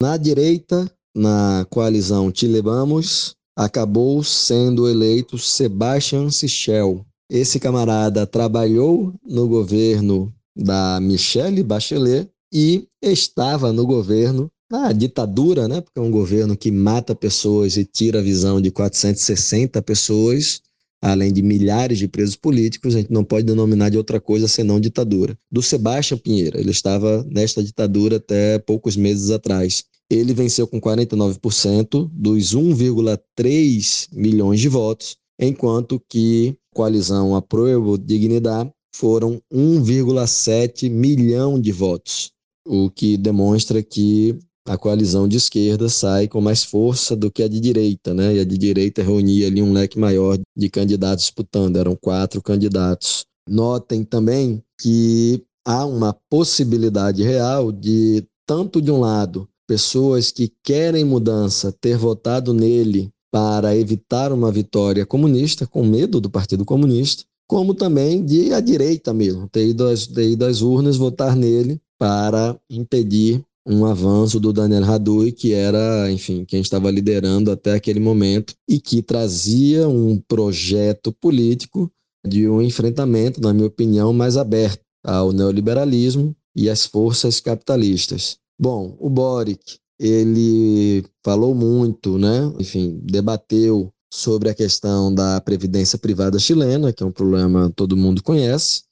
Na 0.00 0.16
direita, 0.16 0.90
na 1.16 1.66
coalizão 1.70 2.32
Chile 2.34 2.60
Vamos, 2.60 3.34
acabou 3.56 4.22
sendo 4.22 4.88
eleito 4.88 5.36
Sebastian 5.38 6.30
Sichel. 6.30 7.04
Esse 7.30 7.58
camarada 7.58 8.26
trabalhou 8.26 9.12
no 9.26 9.48
governo 9.48 10.32
da 10.56 11.00
Michelle 11.00 11.62
Bachelet 11.62 12.28
e 12.52 12.86
estava 13.02 13.72
no 13.72 13.84
governo 13.86 14.48
na 14.70 14.92
ditadura, 14.92 15.66
né? 15.66 15.80
Porque 15.80 15.98
é 15.98 16.02
um 16.02 16.10
governo 16.10 16.56
que 16.56 16.70
mata 16.70 17.14
pessoas 17.14 17.76
e 17.76 17.84
tira 17.84 18.20
a 18.20 18.22
visão 18.22 18.60
de 18.60 18.70
460 18.70 19.80
pessoas, 19.82 20.60
além 21.02 21.32
de 21.32 21.42
milhares 21.42 21.98
de 21.98 22.08
presos 22.08 22.36
políticos, 22.36 22.94
a 22.94 22.98
gente 22.98 23.12
não 23.12 23.24
pode 23.24 23.46
denominar 23.46 23.88
de 23.90 23.96
outra 23.96 24.20
coisa 24.20 24.48
senão 24.48 24.80
ditadura. 24.80 25.38
Do 25.50 25.62
Sebastião 25.62 26.18
Pinheira, 26.18 26.60
ele 26.60 26.70
estava 26.70 27.24
nesta 27.30 27.62
ditadura 27.62 28.16
até 28.16 28.58
poucos 28.58 28.96
meses 28.96 29.30
atrás. 29.30 29.84
Ele 30.10 30.32
venceu 30.32 30.66
com 30.66 30.80
49% 30.80 32.10
dos 32.12 32.54
1,3 32.54 34.08
milhões 34.12 34.60
de 34.60 34.68
votos, 34.68 35.16
enquanto 35.38 36.02
que 36.08 36.56
a 36.72 36.76
coalizão 36.76 37.36
Aprovo 37.36 37.98
Dignidade 37.98 38.70
foram 38.94 39.40
1,7 39.52 40.90
milhão 40.90 41.60
de 41.60 41.70
votos, 41.70 42.32
o 42.66 42.90
que 42.90 43.16
demonstra 43.16 43.82
que 43.82 44.36
a 44.68 44.76
coalizão 44.76 45.26
de 45.26 45.36
esquerda 45.36 45.88
sai 45.88 46.28
com 46.28 46.40
mais 46.40 46.62
força 46.62 47.16
do 47.16 47.30
que 47.30 47.42
a 47.42 47.48
de 47.48 47.58
direita, 47.58 48.12
né? 48.12 48.36
E 48.36 48.40
a 48.40 48.44
de 48.44 48.58
direita 48.58 49.02
reunia 49.02 49.46
ali 49.46 49.62
um 49.62 49.72
leque 49.72 49.98
maior 49.98 50.38
de 50.56 50.68
candidatos 50.68 51.24
disputando, 51.24 51.76
eram 51.76 51.96
quatro 51.96 52.42
candidatos. 52.42 53.24
Notem 53.48 54.04
também 54.04 54.62
que 54.78 55.42
há 55.66 55.84
uma 55.86 56.14
possibilidade 56.30 57.22
real 57.22 57.72
de, 57.72 58.24
tanto 58.46 58.80
de 58.82 58.90
um 58.90 59.00
lado, 59.00 59.48
pessoas 59.66 60.30
que 60.30 60.52
querem 60.62 61.04
mudança 61.04 61.72
ter 61.72 61.96
votado 61.96 62.52
nele 62.52 63.10
para 63.30 63.76
evitar 63.76 64.32
uma 64.32 64.50
vitória 64.50 65.04
comunista, 65.04 65.66
com 65.66 65.84
medo 65.84 66.20
do 66.20 66.30
Partido 66.30 66.64
Comunista, 66.64 67.24
como 67.46 67.74
também 67.74 68.24
de 68.24 68.52
a 68.52 68.60
direita 68.60 69.12
mesmo, 69.12 69.48
ter 69.48 69.68
ido 69.68 69.86
às, 69.86 70.06
ter 70.06 70.30
ido 70.30 70.44
às 70.44 70.60
urnas 70.60 70.96
votar 70.96 71.34
nele 71.34 71.80
para 71.98 72.58
impedir 72.70 73.42
um 73.68 73.84
avanço 73.84 74.40
do 74.40 74.50
Daniel 74.50 74.82
Radui, 74.82 75.30
que 75.30 75.52
era, 75.52 76.10
enfim, 76.10 76.44
quem 76.46 76.62
estava 76.62 76.90
liderando 76.90 77.50
até 77.50 77.74
aquele 77.74 78.00
momento 78.00 78.54
e 78.66 78.80
que 78.80 79.02
trazia 79.02 79.86
um 79.86 80.18
projeto 80.26 81.12
político 81.12 81.92
de 82.26 82.48
um 82.48 82.62
enfrentamento, 82.62 83.42
na 83.42 83.52
minha 83.52 83.66
opinião, 83.66 84.12
mais 84.12 84.38
aberto 84.38 84.80
ao 85.04 85.32
neoliberalismo 85.32 86.34
e 86.56 86.70
às 86.70 86.86
forças 86.86 87.40
capitalistas. 87.40 88.38
Bom, 88.58 88.96
o 88.98 89.10
Boric, 89.10 89.78
ele 90.00 91.04
falou 91.22 91.54
muito, 91.54 92.16
né? 92.18 92.50
Enfim, 92.58 92.98
debateu 93.04 93.92
sobre 94.12 94.48
a 94.48 94.54
questão 94.54 95.14
da 95.14 95.40
previdência 95.42 95.98
privada 95.98 96.38
chilena, 96.38 96.90
que 96.90 97.02
é 97.02 97.06
um 97.06 97.12
problema 97.12 97.68
que 97.68 97.76
todo 97.76 97.96
mundo 97.96 98.22
conhece, 98.22 98.82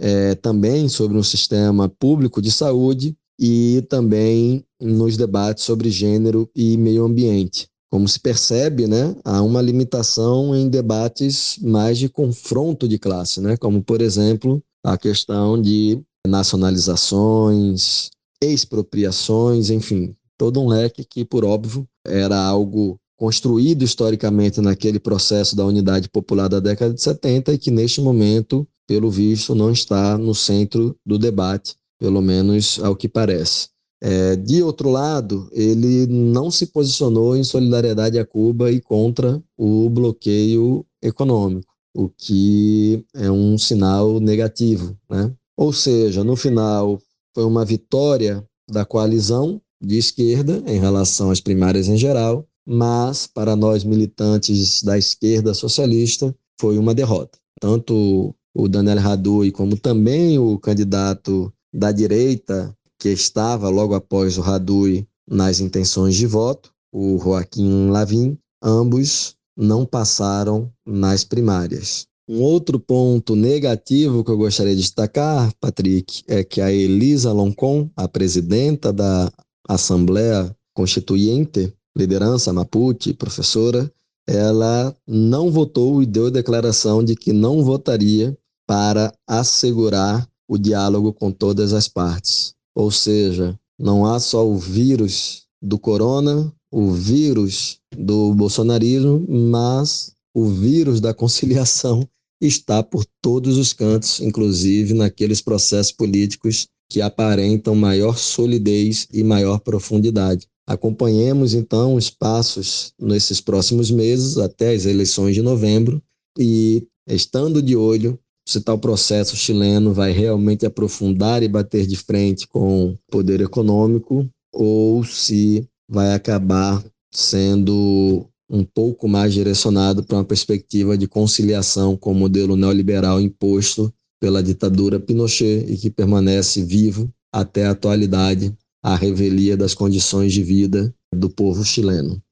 é, 0.00 0.34
também 0.34 0.88
sobre 0.88 1.16
um 1.16 1.22
sistema 1.22 1.88
público 1.88 2.42
de 2.42 2.50
saúde 2.50 3.16
e 3.38 3.84
também 3.88 4.64
nos 4.80 5.16
debates 5.16 5.64
sobre 5.64 5.90
gênero 5.90 6.48
e 6.54 6.76
meio 6.76 7.04
ambiente. 7.04 7.68
Como 7.90 8.08
se 8.08 8.18
percebe, 8.18 8.86
né, 8.86 9.14
há 9.24 9.40
uma 9.42 9.62
limitação 9.62 10.54
em 10.54 10.68
debates 10.68 11.58
mais 11.62 11.98
de 11.98 12.08
confronto 12.08 12.88
de 12.88 12.98
classe, 12.98 13.40
né, 13.40 13.56
como, 13.56 13.82
por 13.82 14.00
exemplo, 14.00 14.62
a 14.84 14.98
questão 14.98 15.60
de 15.60 16.00
nacionalizações, 16.26 18.10
expropriações, 18.42 19.70
enfim, 19.70 20.14
todo 20.36 20.60
um 20.60 20.68
leque 20.68 21.04
que, 21.04 21.24
por 21.24 21.44
óbvio, 21.44 21.86
era 22.06 22.36
algo 22.36 22.98
construído 23.16 23.82
historicamente 23.82 24.60
naquele 24.60 24.98
processo 24.98 25.54
da 25.54 25.64
unidade 25.64 26.08
popular 26.08 26.48
da 26.48 26.60
década 26.60 26.92
de 26.92 27.00
70 27.00 27.52
e 27.52 27.58
que, 27.58 27.70
neste 27.70 28.00
momento, 28.00 28.66
pelo 28.86 29.10
visto, 29.10 29.54
não 29.54 29.70
está 29.70 30.18
no 30.18 30.34
centro 30.34 30.96
do 31.06 31.18
debate, 31.18 31.76
pelo 32.04 32.20
menos 32.20 32.78
ao 32.82 32.94
que 32.94 33.08
parece. 33.08 33.70
É, 34.02 34.36
de 34.36 34.62
outro 34.62 34.90
lado, 34.90 35.48
ele 35.52 36.06
não 36.06 36.50
se 36.50 36.66
posicionou 36.66 37.34
em 37.34 37.42
solidariedade 37.42 38.18
a 38.18 38.26
Cuba 38.26 38.70
e 38.70 38.78
contra 38.78 39.42
o 39.56 39.88
bloqueio 39.88 40.84
econômico, 41.02 41.72
o 41.96 42.10
que 42.10 43.02
é 43.14 43.30
um 43.30 43.56
sinal 43.56 44.20
negativo. 44.20 44.94
Né? 45.08 45.32
Ou 45.56 45.72
seja, 45.72 46.22
no 46.22 46.36
final, 46.36 47.00
foi 47.34 47.46
uma 47.46 47.64
vitória 47.64 48.46
da 48.70 48.84
coalizão 48.84 49.58
de 49.82 49.96
esquerda 49.96 50.62
em 50.66 50.78
relação 50.78 51.30
às 51.30 51.40
primárias 51.40 51.88
em 51.88 51.96
geral, 51.96 52.46
mas 52.66 53.26
para 53.26 53.56
nós 53.56 53.82
militantes 53.82 54.82
da 54.82 54.98
esquerda 54.98 55.54
socialista 55.54 56.36
foi 56.60 56.76
uma 56.76 56.94
derrota. 56.94 57.38
Tanto 57.58 58.34
o 58.54 58.68
Daniel 58.68 58.98
Radui 58.98 59.50
como 59.50 59.74
também 59.78 60.38
o 60.38 60.58
candidato 60.58 61.50
da 61.74 61.90
direita 61.90 62.72
que 62.98 63.08
estava 63.08 63.68
logo 63.68 63.94
após 63.94 64.38
o 64.38 64.40
Radui 64.40 65.06
nas 65.28 65.58
intenções 65.58 66.14
de 66.14 66.26
voto, 66.26 66.70
o 66.92 67.18
Joaquim 67.18 67.90
Lavin, 67.90 68.38
ambos 68.62 69.34
não 69.56 69.84
passaram 69.84 70.72
nas 70.86 71.24
primárias. 71.24 72.06
Um 72.28 72.40
outro 72.40 72.78
ponto 72.78 73.34
negativo 73.34 74.24
que 74.24 74.30
eu 74.30 74.36
gostaria 74.36 74.74
de 74.74 74.80
destacar, 74.80 75.52
Patrick, 75.60 76.22
é 76.28 76.42
que 76.44 76.60
a 76.60 76.72
Elisa 76.72 77.32
Loncon, 77.32 77.90
a 77.96 78.08
presidenta 78.08 78.92
da 78.92 79.30
Assembleia 79.68 80.54
Constituinte, 80.74 81.74
liderança 81.96 82.52
Mapuche, 82.52 83.12
professora, 83.12 83.90
ela 84.26 84.96
não 85.06 85.50
votou 85.50 86.02
e 86.02 86.06
deu 86.06 86.30
declaração 86.30 87.04
de 87.04 87.14
que 87.14 87.32
não 87.32 87.62
votaria 87.62 88.36
para 88.66 89.12
assegurar 89.28 90.26
o 90.48 90.58
diálogo 90.58 91.12
com 91.12 91.30
todas 91.30 91.72
as 91.72 91.88
partes. 91.88 92.54
Ou 92.74 92.90
seja, 92.90 93.58
não 93.78 94.06
há 94.06 94.18
só 94.20 94.46
o 94.46 94.56
vírus 94.56 95.44
do 95.62 95.78
corona, 95.78 96.52
o 96.70 96.90
vírus 96.90 97.78
do 97.96 98.34
bolsonarismo, 98.34 99.24
mas 99.28 100.12
o 100.34 100.46
vírus 100.46 101.00
da 101.00 101.14
conciliação 101.14 102.06
está 102.40 102.82
por 102.82 103.04
todos 103.22 103.56
os 103.56 103.72
cantos, 103.72 104.20
inclusive 104.20 104.92
naqueles 104.92 105.40
processos 105.40 105.92
políticos 105.92 106.66
que 106.90 107.00
aparentam 107.00 107.74
maior 107.74 108.18
solidez 108.18 109.08
e 109.12 109.22
maior 109.22 109.60
profundidade. 109.60 110.46
Acompanhemos 110.66 111.54
então 111.54 111.94
os 111.94 112.10
passos 112.10 112.92
nesses 113.00 113.40
próximos 113.40 113.90
meses 113.90 114.38
até 114.38 114.74
as 114.74 114.86
eleições 114.86 115.34
de 115.34 115.42
novembro 115.42 116.02
e 116.38 116.86
estando 117.06 117.62
de 117.62 117.76
olho 117.76 118.18
se 118.46 118.60
tal 118.60 118.78
processo 118.78 119.36
chileno 119.36 119.92
vai 119.92 120.12
realmente 120.12 120.66
aprofundar 120.66 121.42
e 121.42 121.48
bater 121.48 121.86
de 121.86 121.96
frente 121.96 122.46
com 122.46 122.90
o 122.90 122.98
poder 123.10 123.40
econômico 123.40 124.28
ou 124.52 125.02
se 125.04 125.66
vai 125.88 126.12
acabar 126.12 126.84
sendo 127.12 128.26
um 128.50 128.64
pouco 128.64 129.08
mais 129.08 129.32
direcionado 129.32 130.04
para 130.04 130.18
uma 130.18 130.24
perspectiva 130.24 130.96
de 130.98 131.08
conciliação 131.08 131.96
com 131.96 132.12
o 132.12 132.14
modelo 132.14 132.56
neoliberal 132.56 133.20
imposto 133.20 133.92
pela 134.20 134.42
ditadura 134.42 135.00
Pinochet 135.00 135.64
e 135.68 135.76
que 135.76 135.90
permanece 135.90 136.62
vivo 136.62 137.10
até 137.32 137.66
a 137.66 137.70
atualidade, 137.70 138.56
a 138.82 138.94
revelia 138.94 139.56
das 139.56 139.74
condições 139.74 140.32
de 140.32 140.42
vida 140.42 140.94
do 141.14 141.30
povo 141.30 141.64
chileno. 141.64 142.22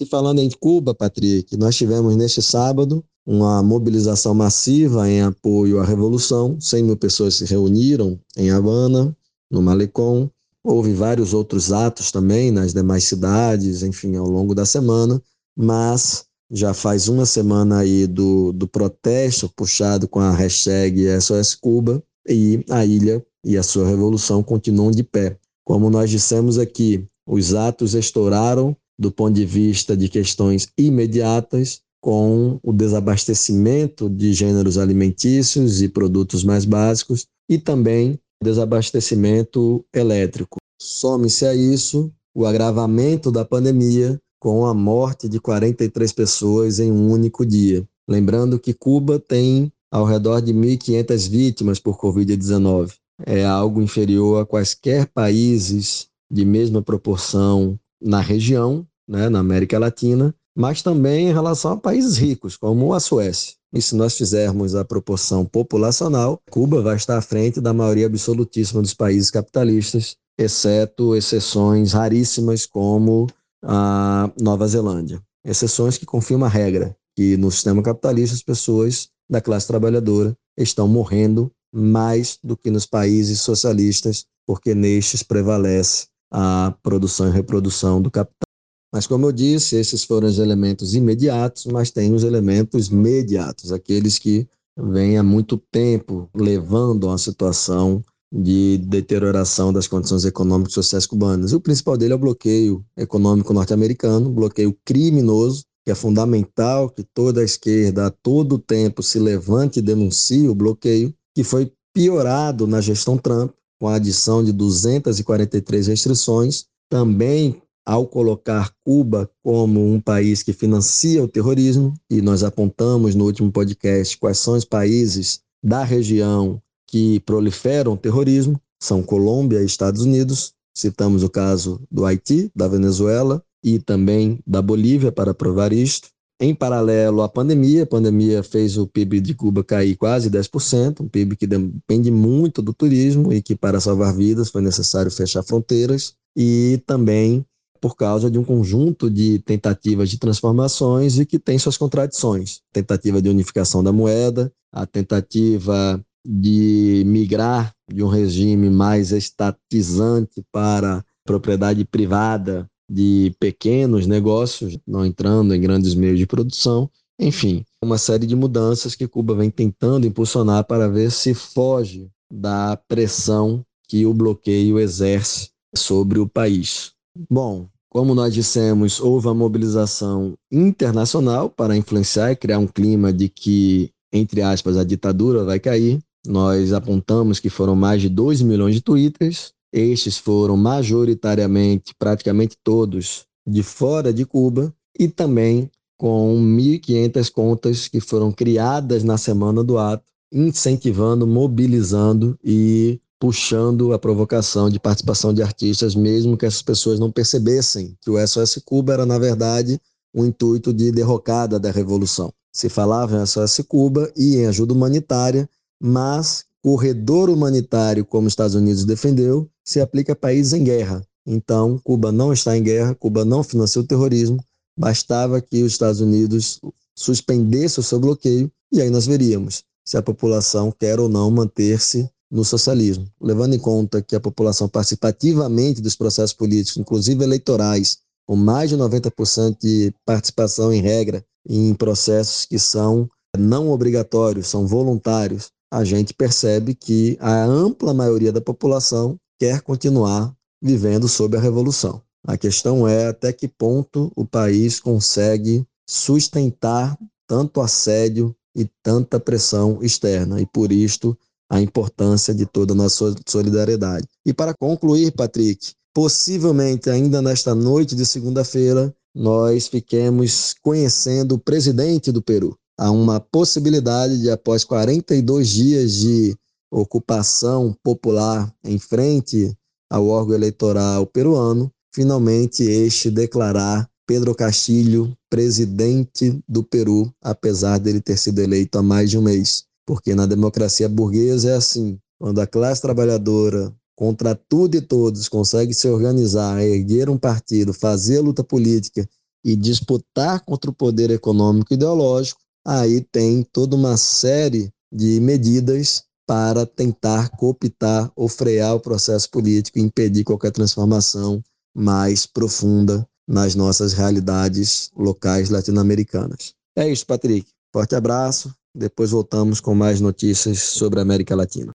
E 0.00 0.06
falando 0.06 0.38
em 0.38 0.50
Cuba, 0.50 0.94
Patrick, 0.94 1.56
nós 1.56 1.76
tivemos 1.76 2.16
neste 2.16 2.40
sábado 2.40 3.04
uma 3.28 3.62
mobilização 3.62 4.32
massiva 4.32 5.06
em 5.06 5.20
apoio 5.20 5.80
à 5.80 5.84
revolução. 5.84 6.58
100 6.58 6.82
mil 6.82 6.96
pessoas 6.96 7.34
se 7.34 7.44
reuniram 7.44 8.18
em 8.34 8.50
Havana 8.50 9.14
no 9.50 9.60
Malecon. 9.60 10.30
Houve 10.64 10.94
vários 10.94 11.34
outros 11.34 11.70
atos 11.70 12.10
também 12.10 12.50
nas 12.50 12.72
demais 12.72 13.04
cidades, 13.04 13.82
enfim, 13.82 14.16
ao 14.16 14.26
longo 14.26 14.54
da 14.54 14.64
semana, 14.64 15.22
mas 15.54 16.24
já 16.50 16.72
faz 16.72 17.06
uma 17.06 17.26
semana 17.26 17.80
aí 17.80 18.06
do, 18.06 18.50
do 18.54 18.66
protesto 18.66 19.46
puxado 19.54 20.08
com 20.08 20.20
a 20.20 20.30
hashtag 20.30 21.06
SOS 21.20 21.54
Cuba 21.54 22.02
e 22.26 22.64
a 22.70 22.86
ilha 22.86 23.22
e 23.44 23.58
a 23.58 23.62
sua 23.62 23.86
revolução 23.86 24.42
continuam 24.42 24.90
de 24.90 25.02
pé. 25.02 25.36
Como 25.66 25.90
nós 25.90 26.08
dissemos 26.08 26.58
aqui, 26.58 27.06
os 27.26 27.52
atos 27.52 27.94
estouraram 27.94 28.74
do 28.98 29.12
ponto 29.12 29.34
de 29.34 29.44
vista 29.44 29.94
de 29.94 30.08
questões 30.08 30.68
imediatas, 30.78 31.82
com 32.08 32.58
o 32.62 32.72
desabastecimento 32.72 34.08
de 34.08 34.32
gêneros 34.32 34.78
alimentícios 34.78 35.82
e 35.82 35.90
produtos 35.90 36.42
mais 36.42 36.64
básicos 36.64 37.26
e 37.46 37.58
também 37.58 38.18
desabastecimento 38.42 39.84
elétrico. 39.94 40.56
Some-se 40.80 41.44
a 41.44 41.54
isso 41.54 42.10
o 42.34 42.46
agravamento 42.46 43.30
da 43.30 43.44
pandemia 43.44 44.18
com 44.40 44.64
a 44.64 44.72
morte 44.72 45.28
de 45.28 45.38
43 45.38 46.10
pessoas 46.12 46.80
em 46.80 46.90
um 46.90 47.10
único 47.10 47.44
dia. 47.44 47.86
Lembrando 48.08 48.58
que 48.58 48.72
Cuba 48.72 49.18
tem 49.18 49.70
ao 49.92 50.06
redor 50.06 50.40
de 50.40 50.54
1.500 50.54 51.28
vítimas 51.28 51.78
por 51.78 51.98
Covid-19. 51.98 52.94
É 53.26 53.44
algo 53.44 53.82
inferior 53.82 54.40
a 54.40 54.46
quaisquer 54.46 55.08
países 55.08 56.08
de 56.32 56.46
mesma 56.46 56.80
proporção 56.80 57.78
na 58.00 58.22
região, 58.22 58.86
né, 59.06 59.28
na 59.28 59.40
América 59.40 59.78
Latina, 59.78 60.34
mas 60.58 60.82
também 60.82 61.28
em 61.28 61.32
relação 61.32 61.70
a 61.70 61.76
países 61.76 62.16
ricos, 62.16 62.56
como 62.56 62.92
a 62.92 62.98
Suécia. 62.98 63.54
E 63.72 63.80
se 63.80 63.94
nós 63.94 64.18
fizermos 64.18 64.74
a 64.74 64.84
proporção 64.84 65.44
populacional, 65.44 66.42
Cuba 66.50 66.82
vai 66.82 66.96
estar 66.96 67.16
à 67.16 67.22
frente 67.22 67.60
da 67.60 67.72
maioria 67.72 68.06
absolutíssima 68.06 68.82
dos 68.82 68.92
países 68.92 69.30
capitalistas, 69.30 70.16
exceto 70.36 71.14
exceções 71.14 71.92
raríssimas 71.92 72.66
como 72.66 73.28
a 73.62 74.28
Nova 74.40 74.66
Zelândia. 74.66 75.22
Exceções 75.44 75.96
que 75.96 76.04
confirmam 76.04 76.48
a 76.48 76.50
regra, 76.50 76.96
que 77.16 77.36
no 77.36 77.52
sistema 77.52 77.80
capitalista 77.80 78.34
as 78.34 78.42
pessoas 78.42 79.10
da 79.30 79.40
classe 79.40 79.68
trabalhadora 79.68 80.36
estão 80.58 80.88
morrendo 80.88 81.52
mais 81.72 82.36
do 82.42 82.56
que 82.56 82.68
nos 82.68 82.84
países 82.84 83.42
socialistas, 83.42 84.24
porque 84.44 84.74
nestes 84.74 85.22
prevalece 85.22 86.08
a 86.32 86.74
produção 86.82 87.28
e 87.28 87.30
reprodução 87.30 88.02
do 88.02 88.10
capital. 88.10 88.47
Mas, 88.92 89.06
como 89.06 89.26
eu 89.26 89.32
disse, 89.32 89.76
esses 89.76 90.04
foram 90.04 90.28
os 90.28 90.38
elementos 90.38 90.94
imediatos, 90.94 91.66
mas 91.66 91.90
tem 91.90 92.14
os 92.14 92.24
elementos 92.24 92.88
mediatos, 92.88 93.70
aqueles 93.70 94.18
que 94.18 94.48
vêm 94.78 95.18
há 95.18 95.22
muito 95.22 95.58
tempo 95.70 96.30
levando 96.34 97.06
a 97.06 97.10
uma 97.10 97.18
situação 97.18 98.02
de 98.32 98.78
deterioração 98.78 99.72
das 99.72 99.86
condições 99.86 100.24
econômicas 100.24 100.72
e 100.72 100.74
sociais 100.74 101.06
cubanas. 101.06 101.52
O 101.52 101.60
principal 101.60 101.96
dele 101.96 102.12
é 102.12 102.16
o 102.16 102.18
bloqueio 102.18 102.84
econômico 102.96 103.52
norte-americano, 103.52 104.30
bloqueio 104.30 104.76
criminoso, 104.84 105.64
que 105.84 105.90
é 105.90 105.94
fundamental 105.94 106.90
que 106.90 107.02
toda 107.02 107.40
a 107.40 107.44
esquerda 107.44 108.06
a 108.06 108.10
todo 108.10 108.58
tempo 108.58 109.02
se 109.02 109.18
levante 109.18 109.78
e 109.78 109.82
denuncie 109.82 110.48
o 110.48 110.54
bloqueio, 110.54 111.14
que 111.34 111.42
foi 111.42 111.72
piorado 111.94 112.66
na 112.66 112.80
gestão 112.80 113.16
Trump, 113.16 113.52
com 113.80 113.88
a 113.88 113.94
adição 113.94 114.44
de 114.44 114.52
243 114.52 115.86
restrições, 115.86 116.66
também 116.90 117.62
ao 117.88 118.06
colocar 118.06 118.70
Cuba 118.84 119.30
como 119.42 119.94
um 119.94 119.98
país 119.98 120.42
que 120.42 120.52
financia 120.52 121.24
o 121.24 121.26
terrorismo, 121.26 121.94
e 122.10 122.20
nós 122.20 122.42
apontamos 122.44 123.14
no 123.14 123.24
último 123.24 123.50
podcast 123.50 124.18
quais 124.18 124.36
são 124.36 124.52
os 124.52 124.64
países 124.66 125.40
da 125.64 125.84
região 125.84 126.60
que 126.86 127.18
proliferam 127.20 127.94
o 127.94 127.96
terrorismo, 127.96 128.60
são 128.78 129.02
Colômbia 129.02 129.62
e 129.62 129.64
Estados 129.64 130.02
Unidos. 130.02 130.52
Citamos 130.76 131.22
o 131.22 131.30
caso 131.30 131.80
do 131.90 132.04
Haiti, 132.04 132.50
da 132.54 132.68
Venezuela 132.68 133.42
e 133.64 133.78
também 133.78 134.38
da 134.46 134.60
Bolívia 134.60 135.10
para 135.10 135.32
provar 135.32 135.72
isto. 135.72 136.08
Em 136.38 136.54
paralelo 136.54 137.22
à 137.22 137.28
pandemia, 137.28 137.84
a 137.84 137.86
pandemia 137.86 138.42
fez 138.42 138.76
o 138.76 138.86
PIB 138.86 139.18
de 139.18 139.32
Cuba 139.32 139.64
cair 139.64 139.96
quase 139.96 140.30
10%, 140.30 141.00
um 141.00 141.08
PIB 141.08 141.36
que 141.36 141.46
depende 141.46 142.10
muito 142.10 142.60
do 142.60 142.74
turismo 142.74 143.32
e 143.32 143.40
que, 143.40 143.56
para 143.56 143.80
salvar 143.80 144.14
vidas, 144.14 144.50
foi 144.50 144.60
necessário 144.60 145.10
fechar 145.10 145.42
fronteiras, 145.42 146.12
e 146.36 146.80
também 146.86 147.44
por 147.80 147.96
causa 147.96 148.30
de 148.30 148.38
um 148.38 148.44
conjunto 148.44 149.10
de 149.10 149.38
tentativas 149.40 150.10
de 150.10 150.18
transformações 150.18 151.18
e 151.18 151.26
que 151.26 151.38
tem 151.38 151.58
suas 151.58 151.76
contradições. 151.76 152.60
Tentativa 152.72 153.20
de 153.22 153.28
unificação 153.28 153.82
da 153.82 153.92
moeda, 153.92 154.52
a 154.72 154.86
tentativa 154.86 156.02
de 156.26 157.02
migrar 157.06 157.72
de 157.90 158.02
um 158.02 158.08
regime 158.08 158.68
mais 158.68 159.12
estatizante 159.12 160.44
para 160.52 161.04
propriedade 161.24 161.84
privada 161.84 162.68
de 162.90 163.34
pequenos 163.38 164.06
negócios, 164.06 164.78
não 164.86 165.04
entrando 165.04 165.54
em 165.54 165.60
grandes 165.60 165.94
meios 165.94 166.18
de 166.18 166.26
produção. 166.26 166.90
Enfim, 167.20 167.64
uma 167.82 167.98
série 167.98 168.26
de 168.26 168.36
mudanças 168.36 168.94
que 168.94 169.08
Cuba 169.08 169.34
vem 169.34 169.50
tentando 169.50 170.06
impulsionar 170.06 170.64
para 170.64 170.88
ver 170.88 171.10
se 171.10 171.34
foge 171.34 172.10
da 172.32 172.76
pressão 172.88 173.64
que 173.88 174.06
o 174.06 174.14
bloqueio 174.14 174.78
exerce 174.78 175.50
sobre 175.74 176.18
o 176.18 176.28
país. 176.28 176.92
Bom, 177.28 177.68
como 177.88 178.14
nós 178.14 178.32
dissemos, 178.32 179.00
houve 179.00 179.26
uma 179.26 179.34
mobilização 179.34 180.34
internacional 180.52 181.50
para 181.50 181.76
influenciar 181.76 182.30
e 182.30 182.36
criar 182.36 182.58
um 182.58 182.66
clima 182.66 183.12
de 183.12 183.28
que, 183.28 183.90
entre 184.12 184.42
aspas, 184.42 184.76
a 184.76 184.84
ditadura 184.84 185.42
vai 185.42 185.58
cair. 185.58 185.98
Nós 186.26 186.72
apontamos 186.72 187.40
que 187.40 187.48
foram 187.48 187.74
mais 187.74 188.02
de 188.02 188.08
2 188.08 188.42
milhões 188.42 188.74
de 188.74 188.82
twitters, 188.82 189.52
estes 189.72 190.16
foram 190.16 190.56
majoritariamente, 190.56 191.94
praticamente 191.98 192.56
todos, 192.62 193.24
de 193.46 193.62
fora 193.62 194.12
de 194.12 194.24
Cuba 194.24 194.72
e 194.98 195.08
também 195.08 195.70
com 195.96 196.36
1.500 196.40 197.30
contas 197.32 197.88
que 197.88 198.00
foram 198.00 198.30
criadas 198.30 199.02
na 199.02 199.18
semana 199.18 199.64
do 199.64 199.78
ato, 199.78 200.04
incentivando, 200.32 201.26
mobilizando 201.26 202.38
e 202.44 203.00
puxando 203.18 203.92
a 203.92 203.98
provocação 203.98 204.70
de 204.70 204.78
participação 204.78 205.34
de 205.34 205.42
artistas, 205.42 205.94
mesmo 205.94 206.36
que 206.36 206.46
essas 206.46 206.62
pessoas 206.62 206.98
não 206.98 207.10
percebessem 207.10 207.96
que 208.00 208.10
o 208.10 208.26
SOS 208.26 208.60
Cuba 208.64 208.92
era, 208.92 209.06
na 209.06 209.18
verdade, 209.18 209.80
um 210.14 210.24
intuito 210.24 210.72
de 210.72 210.92
derrocada 210.92 211.58
da 211.58 211.70
revolução. 211.70 212.32
Se 212.52 212.68
falava 212.68 213.16
em 213.16 213.26
SOS 213.26 213.60
Cuba 213.66 214.10
e 214.16 214.36
em 214.36 214.46
ajuda 214.46 214.72
humanitária, 214.72 215.48
mas 215.80 216.44
corredor 216.62 217.30
humanitário, 217.30 218.04
como 218.04 218.26
os 218.26 218.32
Estados 218.32 218.54
Unidos 218.54 218.84
defendeu, 218.84 219.48
se 219.64 219.80
aplica 219.80 220.12
a 220.12 220.16
países 220.16 220.52
em 220.52 220.64
guerra. 220.64 221.04
Então, 221.26 221.78
Cuba 221.84 222.10
não 222.10 222.32
está 222.32 222.56
em 222.56 222.62
guerra, 222.62 222.94
Cuba 222.94 223.24
não 223.24 223.42
financia 223.42 223.82
o 223.82 223.86
terrorismo, 223.86 224.38
bastava 224.76 225.40
que 225.40 225.62
os 225.62 225.72
Estados 225.72 226.00
Unidos 226.00 226.60
suspendesse 226.96 227.78
o 227.78 227.82
seu 227.82 228.00
bloqueio 228.00 228.50
e 228.72 228.80
aí 228.80 228.90
nós 228.90 229.06
veríamos 229.06 229.62
se 229.84 229.96
a 229.96 230.02
população 230.02 230.70
quer 230.70 231.00
ou 231.00 231.08
não 231.08 231.30
manter-se 231.30 232.08
no 232.30 232.44
socialismo. 232.44 233.06
Levando 233.20 233.54
em 233.54 233.58
conta 233.58 234.02
que 234.02 234.14
a 234.14 234.20
população 234.20 234.68
participa 234.68 235.08
ativamente 235.08 235.80
dos 235.80 235.96
processos 235.96 236.34
políticos, 236.34 236.76
inclusive 236.76 237.22
eleitorais, 237.22 237.98
com 238.26 238.36
mais 238.36 238.70
de 238.70 238.76
90% 238.76 239.56
de 239.60 239.94
participação 240.04 240.72
em 240.72 240.82
regra 240.82 241.24
em 241.48 241.74
processos 241.74 242.44
que 242.44 242.58
são 242.58 243.08
não 243.36 243.70
obrigatórios, 243.70 244.48
são 244.48 244.66
voluntários, 244.66 245.50
a 245.70 245.84
gente 245.84 246.14
percebe 246.14 246.74
que 246.74 247.16
a 247.20 247.44
ampla 247.44 247.94
maioria 247.94 248.32
da 248.32 248.40
população 248.40 249.16
quer 249.38 249.60
continuar 249.60 250.34
vivendo 250.62 251.08
sob 251.08 251.36
a 251.36 251.40
revolução. 251.40 252.02
A 252.26 252.36
questão 252.36 252.86
é 252.86 253.06
até 253.06 253.32
que 253.32 253.48
ponto 253.48 254.12
o 254.16 254.24
país 254.24 254.80
consegue 254.80 255.64
sustentar 255.88 256.98
tanto 257.26 257.60
assédio 257.60 258.34
e 258.54 258.68
tanta 258.82 259.20
pressão 259.20 259.78
externa. 259.82 260.40
E 260.40 260.46
por 260.46 260.72
isto, 260.72 261.16
a 261.50 261.60
importância 261.60 262.34
de 262.34 262.46
toda 262.46 262.72
a 262.72 262.76
nossa 262.76 263.14
solidariedade. 263.26 264.06
E 264.24 264.32
para 264.32 264.54
concluir, 264.54 265.12
Patrick, 265.12 265.72
possivelmente 265.94 266.90
ainda 266.90 267.22
nesta 267.22 267.54
noite 267.54 267.94
de 267.94 268.04
segunda-feira, 268.04 268.94
nós 269.14 269.66
fiquemos 269.66 270.54
conhecendo 270.62 271.36
o 271.36 271.38
presidente 271.38 272.12
do 272.12 272.22
Peru 272.22 272.56
há 272.78 272.92
uma 272.92 273.18
possibilidade 273.18 274.18
de, 274.20 274.30
após 274.30 274.62
42 274.62 275.48
dias 275.48 275.92
de 275.94 276.36
ocupação 276.70 277.74
popular 277.82 278.54
em 278.64 278.78
frente 278.78 279.52
ao 279.90 280.06
órgão 280.06 280.36
eleitoral 280.36 281.06
peruano, 281.06 281.70
finalmente 281.92 282.62
este 282.62 283.10
declarar 283.10 283.90
Pedro 284.06 284.34
Castilho 284.34 285.12
presidente 285.28 286.40
do 286.48 286.62
Peru, 286.62 287.12
apesar 287.20 287.78
dele 287.78 288.00
ter 288.00 288.16
sido 288.16 288.38
eleito 288.38 288.78
há 288.78 288.82
mais 288.82 289.10
de 289.10 289.18
um 289.18 289.22
mês. 289.22 289.64
Porque 289.88 290.14
na 290.14 290.26
democracia 290.26 290.86
burguesa 290.86 291.48
é 291.48 291.54
assim: 291.54 291.98
quando 292.18 292.42
a 292.42 292.46
classe 292.46 292.82
trabalhadora, 292.82 293.74
contra 293.96 294.34
tudo 294.34 294.76
e 294.76 294.82
todos, 294.82 295.30
consegue 295.30 295.72
se 295.72 295.88
organizar, 295.88 296.62
erguer 296.62 297.08
um 297.08 297.16
partido, 297.16 297.72
fazer 297.72 298.20
luta 298.20 298.44
política 298.44 299.08
e 299.42 299.56
disputar 299.56 300.44
contra 300.44 300.70
o 300.70 300.74
poder 300.74 301.10
econômico 301.10 301.72
e 301.72 301.74
ideológico, 301.74 302.38
aí 302.66 303.00
tem 303.00 303.42
toda 303.42 303.74
uma 303.74 303.96
série 303.96 304.70
de 304.92 305.20
medidas 305.20 306.02
para 306.26 306.66
tentar 306.66 307.30
cooptar 307.30 308.12
ou 308.14 308.28
frear 308.28 308.74
o 308.74 308.80
processo 308.80 309.30
político 309.30 309.78
e 309.78 309.82
impedir 309.82 310.22
qualquer 310.22 310.52
transformação 310.52 311.42
mais 311.74 312.26
profunda 312.26 313.08
nas 313.26 313.54
nossas 313.54 313.94
realidades 313.94 314.90
locais 314.94 315.48
latino-americanas. 315.48 316.52
É 316.76 316.86
isso, 316.86 317.06
Patrick. 317.06 317.48
Forte 317.72 317.94
abraço. 317.94 318.52
Depois 318.74 319.10
voltamos 319.10 319.60
com 319.60 319.74
mais 319.74 320.00
notícias 320.00 320.58
sobre 320.60 320.98
a 320.98 321.02
América 321.02 321.34
Latina. 321.34 321.72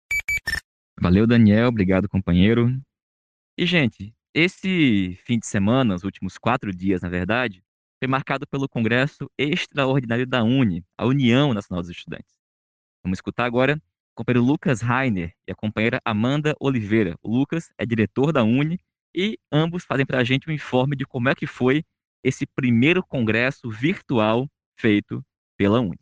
Valeu, 1.00 1.26
Daniel. 1.26 1.68
Obrigado, 1.68 2.08
companheiro. 2.08 2.68
E, 3.56 3.64
gente, 3.64 4.14
esse 4.34 5.18
fim 5.24 5.38
de 5.38 5.46
semana, 5.46 5.94
os 5.94 6.04
últimos 6.04 6.36
quatro 6.36 6.72
dias, 6.72 7.00
na 7.00 7.08
verdade, 7.08 7.62
foi 7.98 8.08
marcado 8.08 8.46
pelo 8.46 8.68
Congresso 8.68 9.30
Extraordinário 9.38 10.26
da 10.26 10.42
UNE, 10.42 10.84
a 10.96 11.06
União 11.06 11.52
Nacional 11.52 11.82
dos 11.82 11.90
Estudantes. 11.90 12.34
Vamos 13.04 13.18
escutar 13.18 13.44
agora 13.44 13.76
o 13.76 14.14
companheiro 14.14 14.46
Lucas 14.46 14.80
Rainer 14.80 15.34
e 15.46 15.52
a 15.52 15.54
companheira 15.54 16.00
Amanda 16.04 16.54
Oliveira. 16.60 17.16
O 17.22 17.30
Lucas 17.34 17.70
é 17.78 17.86
diretor 17.86 18.32
da 18.32 18.42
UNE 18.42 18.78
e 19.14 19.38
ambos 19.50 19.84
fazem 19.84 20.06
para 20.06 20.18
a 20.18 20.24
gente 20.24 20.48
um 20.48 20.52
informe 20.52 20.96
de 20.96 21.04
como 21.04 21.28
é 21.28 21.34
que 21.34 21.46
foi 21.46 21.84
esse 22.22 22.46
primeiro 22.46 23.02
congresso 23.02 23.70
virtual 23.70 24.48
feito 24.78 25.24
pela 25.56 25.80
UNE. 25.80 25.98